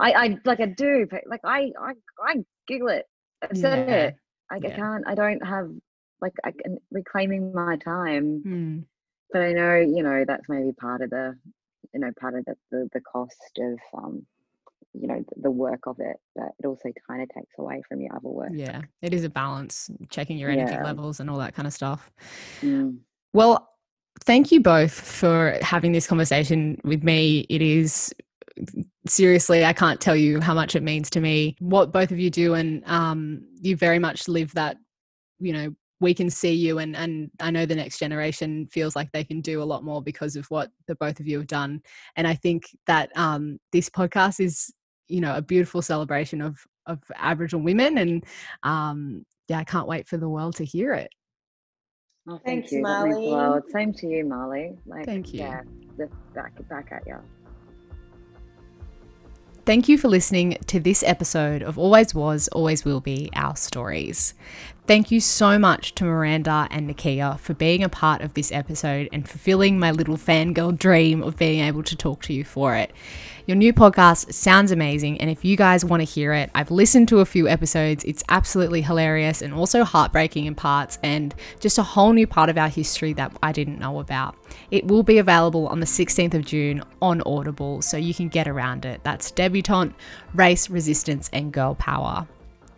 I, 0.00 0.12
I, 0.12 0.38
like 0.44 0.60
I 0.60 0.66
do, 0.66 1.06
but 1.08 1.22
like 1.26 1.40
I, 1.44 1.72
I, 1.80 1.92
I 2.22 2.34
giggle 2.66 2.88
it. 2.88 3.06
I've 3.42 3.56
said 3.56 3.88
yeah. 3.88 3.94
it. 3.94 4.16
I, 4.50 4.56
yeah. 4.56 4.68
I 4.68 4.76
can't. 4.76 5.04
I 5.06 5.14
don't 5.14 5.46
have 5.46 5.70
like 6.20 6.32
I 6.44 6.50
can 6.50 6.78
reclaiming 6.90 7.52
my 7.54 7.76
time. 7.76 8.40
Hmm. 8.42 8.78
But 9.32 9.42
I 9.42 9.52
know, 9.52 9.76
you 9.76 10.02
know, 10.02 10.24
that's 10.26 10.48
maybe 10.48 10.72
part 10.72 11.02
of 11.02 11.10
the, 11.10 11.36
you 11.92 12.00
know, 12.00 12.10
part 12.18 12.34
of 12.34 12.44
the 12.46 12.54
the, 12.70 12.88
the 12.92 13.00
cost 13.00 13.58
of 13.58 13.78
um, 13.96 14.26
you 15.00 15.06
know, 15.06 15.24
the, 15.36 15.50
work 15.50 15.86
of 15.86 15.96
it. 15.98 16.16
But 16.34 16.48
it 16.58 16.66
also 16.66 16.90
kind 17.08 17.22
of 17.22 17.28
takes 17.28 17.54
away 17.58 17.82
from 17.88 18.00
your 18.00 18.14
other 18.14 18.28
work. 18.28 18.50
Yeah, 18.52 18.82
it 19.02 19.14
is 19.14 19.24
a 19.24 19.28
balance, 19.28 19.90
checking 20.10 20.38
your 20.38 20.50
energy 20.50 20.72
yeah. 20.72 20.84
levels 20.84 21.20
and 21.20 21.28
all 21.30 21.38
that 21.38 21.54
kind 21.54 21.66
of 21.66 21.72
stuff. 21.72 22.10
Mm. 22.60 22.98
Well, 23.32 23.68
thank 24.24 24.50
you 24.52 24.60
both 24.60 24.92
for 24.92 25.58
having 25.62 25.92
this 25.92 26.06
conversation 26.06 26.80
with 26.84 27.02
me. 27.02 27.46
It 27.48 27.62
is 27.62 28.12
seriously, 29.06 29.64
I 29.64 29.72
can't 29.72 30.00
tell 30.00 30.16
you 30.16 30.40
how 30.40 30.54
much 30.54 30.74
it 30.74 30.82
means 30.82 31.10
to 31.10 31.20
me 31.20 31.56
what 31.60 31.92
both 31.92 32.10
of 32.10 32.18
you 32.18 32.30
do, 32.30 32.54
and 32.54 32.82
um, 32.86 33.42
you 33.60 33.76
very 33.76 33.98
much 33.98 34.28
live 34.28 34.52
that. 34.54 34.76
You 35.40 35.52
know, 35.52 35.74
we 36.00 36.14
can 36.14 36.30
see 36.30 36.52
you, 36.52 36.78
and 36.78 36.96
and 36.96 37.30
I 37.40 37.50
know 37.50 37.66
the 37.66 37.74
next 37.74 37.98
generation 37.98 38.66
feels 38.70 38.94
like 38.94 39.10
they 39.12 39.24
can 39.24 39.40
do 39.40 39.62
a 39.62 39.64
lot 39.64 39.84
more 39.84 40.02
because 40.02 40.36
of 40.36 40.46
what 40.46 40.70
the 40.86 40.94
both 40.94 41.20
of 41.20 41.26
you 41.26 41.38
have 41.38 41.46
done. 41.46 41.82
And 42.16 42.26
I 42.26 42.34
think 42.34 42.64
that 42.86 43.10
um, 43.16 43.58
this 43.72 43.88
podcast 43.88 44.40
is, 44.40 44.72
you 45.08 45.20
know, 45.20 45.36
a 45.36 45.42
beautiful 45.42 45.82
celebration 45.82 46.40
of 46.40 46.66
of 46.86 47.00
Aboriginal 47.16 47.62
women, 47.62 47.98
and 47.98 48.24
um, 48.62 49.24
yeah, 49.48 49.58
I 49.58 49.64
can't 49.64 49.88
wait 49.88 50.08
for 50.08 50.16
the 50.16 50.28
world 50.28 50.56
to 50.56 50.64
hear 50.64 50.94
it. 50.94 51.10
Oh, 52.28 52.32
thank 52.44 52.62
Thanks, 52.64 52.72
you. 52.72 52.82
Molly. 52.82 53.30
Well, 53.30 53.62
same 53.72 53.92
to 53.94 54.06
you, 54.06 54.24
Molly. 54.24 54.76
Like, 54.86 55.06
thank 55.06 55.32
you. 55.32 55.40
Yeah, 55.40 55.62
back 56.34 56.68
back 56.68 56.92
at 56.92 57.06
you. 57.06 57.16
Thank 59.64 59.86
you 59.86 59.98
for 59.98 60.08
listening 60.08 60.56
to 60.68 60.80
this 60.80 61.02
episode 61.02 61.62
of 61.62 61.78
Always 61.78 62.14
Was, 62.14 62.48
Always 62.48 62.86
Will 62.86 63.00
Be 63.00 63.28
Our 63.34 63.54
Stories. 63.54 64.32
Thank 64.88 65.10
you 65.10 65.20
so 65.20 65.58
much 65.58 65.94
to 65.96 66.04
Miranda 66.04 66.66
and 66.70 66.88
Nakkiah 66.88 67.38
for 67.38 67.52
being 67.52 67.84
a 67.84 67.90
part 67.90 68.22
of 68.22 68.32
this 68.32 68.50
episode 68.50 69.06
and 69.12 69.28
fulfilling 69.28 69.78
my 69.78 69.90
little 69.90 70.16
fangirl 70.16 70.78
dream 70.78 71.22
of 71.22 71.36
being 71.36 71.60
able 71.60 71.82
to 71.82 71.94
talk 71.94 72.22
to 72.22 72.32
you 72.32 72.42
for 72.42 72.74
it. 72.74 72.90
Your 73.44 73.58
new 73.58 73.74
podcast 73.74 74.32
sounds 74.32 74.72
amazing, 74.72 75.20
and 75.20 75.28
if 75.28 75.44
you 75.44 75.58
guys 75.58 75.84
want 75.84 76.00
to 76.00 76.04
hear 76.04 76.32
it, 76.32 76.50
I've 76.54 76.70
listened 76.70 77.06
to 77.08 77.20
a 77.20 77.26
few 77.26 77.46
episodes. 77.46 78.02
It's 78.04 78.24
absolutely 78.30 78.80
hilarious 78.80 79.42
and 79.42 79.52
also 79.52 79.84
heartbreaking 79.84 80.46
in 80.46 80.54
parts, 80.54 80.98
and 81.02 81.34
just 81.60 81.76
a 81.76 81.82
whole 81.82 82.14
new 82.14 82.26
part 82.26 82.48
of 82.48 82.56
our 82.56 82.70
history 82.70 83.12
that 83.12 83.36
I 83.42 83.52
didn't 83.52 83.80
know 83.80 84.00
about. 84.00 84.36
It 84.70 84.86
will 84.86 85.02
be 85.02 85.18
available 85.18 85.66
on 85.68 85.80
the 85.80 85.86
16th 85.86 86.32
of 86.32 86.46
June 86.46 86.82
on 87.02 87.20
Audible, 87.26 87.82
so 87.82 87.98
you 87.98 88.14
can 88.14 88.30
get 88.30 88.48
around 88.48 88.86
it. 88.86 89.02
That's 89.04 89.30
Debutante, 89.32 89.94
Race, 90.32 90.70
Resistance, 90.70 91.28
and 91.30 91.52
Girl 91.52 91.74
Power. 91.74 92.26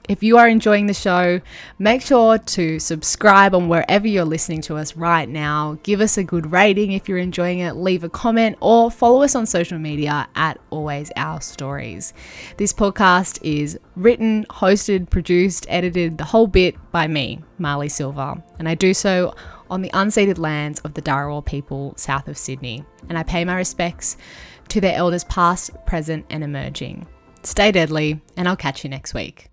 If 0.09 0.25
you 0.25 0.39
are 0.39 0.49
enjoying 0.49 0.87
the 0.87 0.95
show, 0.95 1.41
make 1.79 2.03
sure 2.03 2.37
to 2.37 2.79
subscribe 2.81 3.55
on 3.55 3.69
wherever 3.69 4.09
you're 4.09 4.25
listening 4.25 4.61
to 4.63 4.77
us 4.77 4.97
right 4.97 5.29
now. 5.29 5.79
Give 5.85 6.01
us 6.01 6.19
a 6.19 6.25
good 6.25 6.51
rating 6.51 6.93
if 6.93 7.09
you're 7.09 7.19
enjoying 7.19 7.61
it, 7.61 7.77
leave 7.77 8.03
a 8.03 8.09
comment, 8.09 8.57
or 8.61 8.91
follow 8.91 9.23
us 9.23 9.37
on 9.37 9.47
social 9.47 9.79
media 9.79 10.27
at 10.35 10.59
Always 10.71 11.13
Our 11.17 11.41
Stories. 11.41 12.13
This 12.57 12.73
podcast 12.73 13.39
is 13.43 13.79
written, 13.95 14.47
hosted, 14.51 15.11
produced, 15.11 15.67
edited, 15.69 16.19
the 16.19 16.25
whole 16.25 16.49
bit 16.49 16.75
by 16.91 17.07
me, 17.07 17.41
Marlee 17.61 17.91
Silva, 17.91 18.43
and 18.59 18.69
I 18.69 18.75
do 18.75 18.93
so 18.93 19.35
on 19.71 19.83
the 19.83 19.91
unceded 19.91 20.39
lands 20.39 20.81
of 20.81 20.95
the 20.95 21.03
Dharawal 21.03 21.45
people 21.45 21.95
south 21.97 22.27
of 22.27 22.37
Sydney. 22.37 22.85
And 23.09 23.17
I 23.17 23.23
pay 23.23 23.45
my 23.45 23.55
respects 23.55 24.17
to 24.71 24.81
their 24.81 24.97
elders 24.97 25.25
past, 25.25 25.71
present, 25.87 26.27
and 26.31 26.43
emerging. 26.43 27.07
Stay 27.45 27.71
deadly, 27.71 28.21
and 28.37 28.49
I'll 28.49 28.57
catch 28.57 28.83
you 28.83 28.91
next 28.91 29.15
week. 29.15 29.50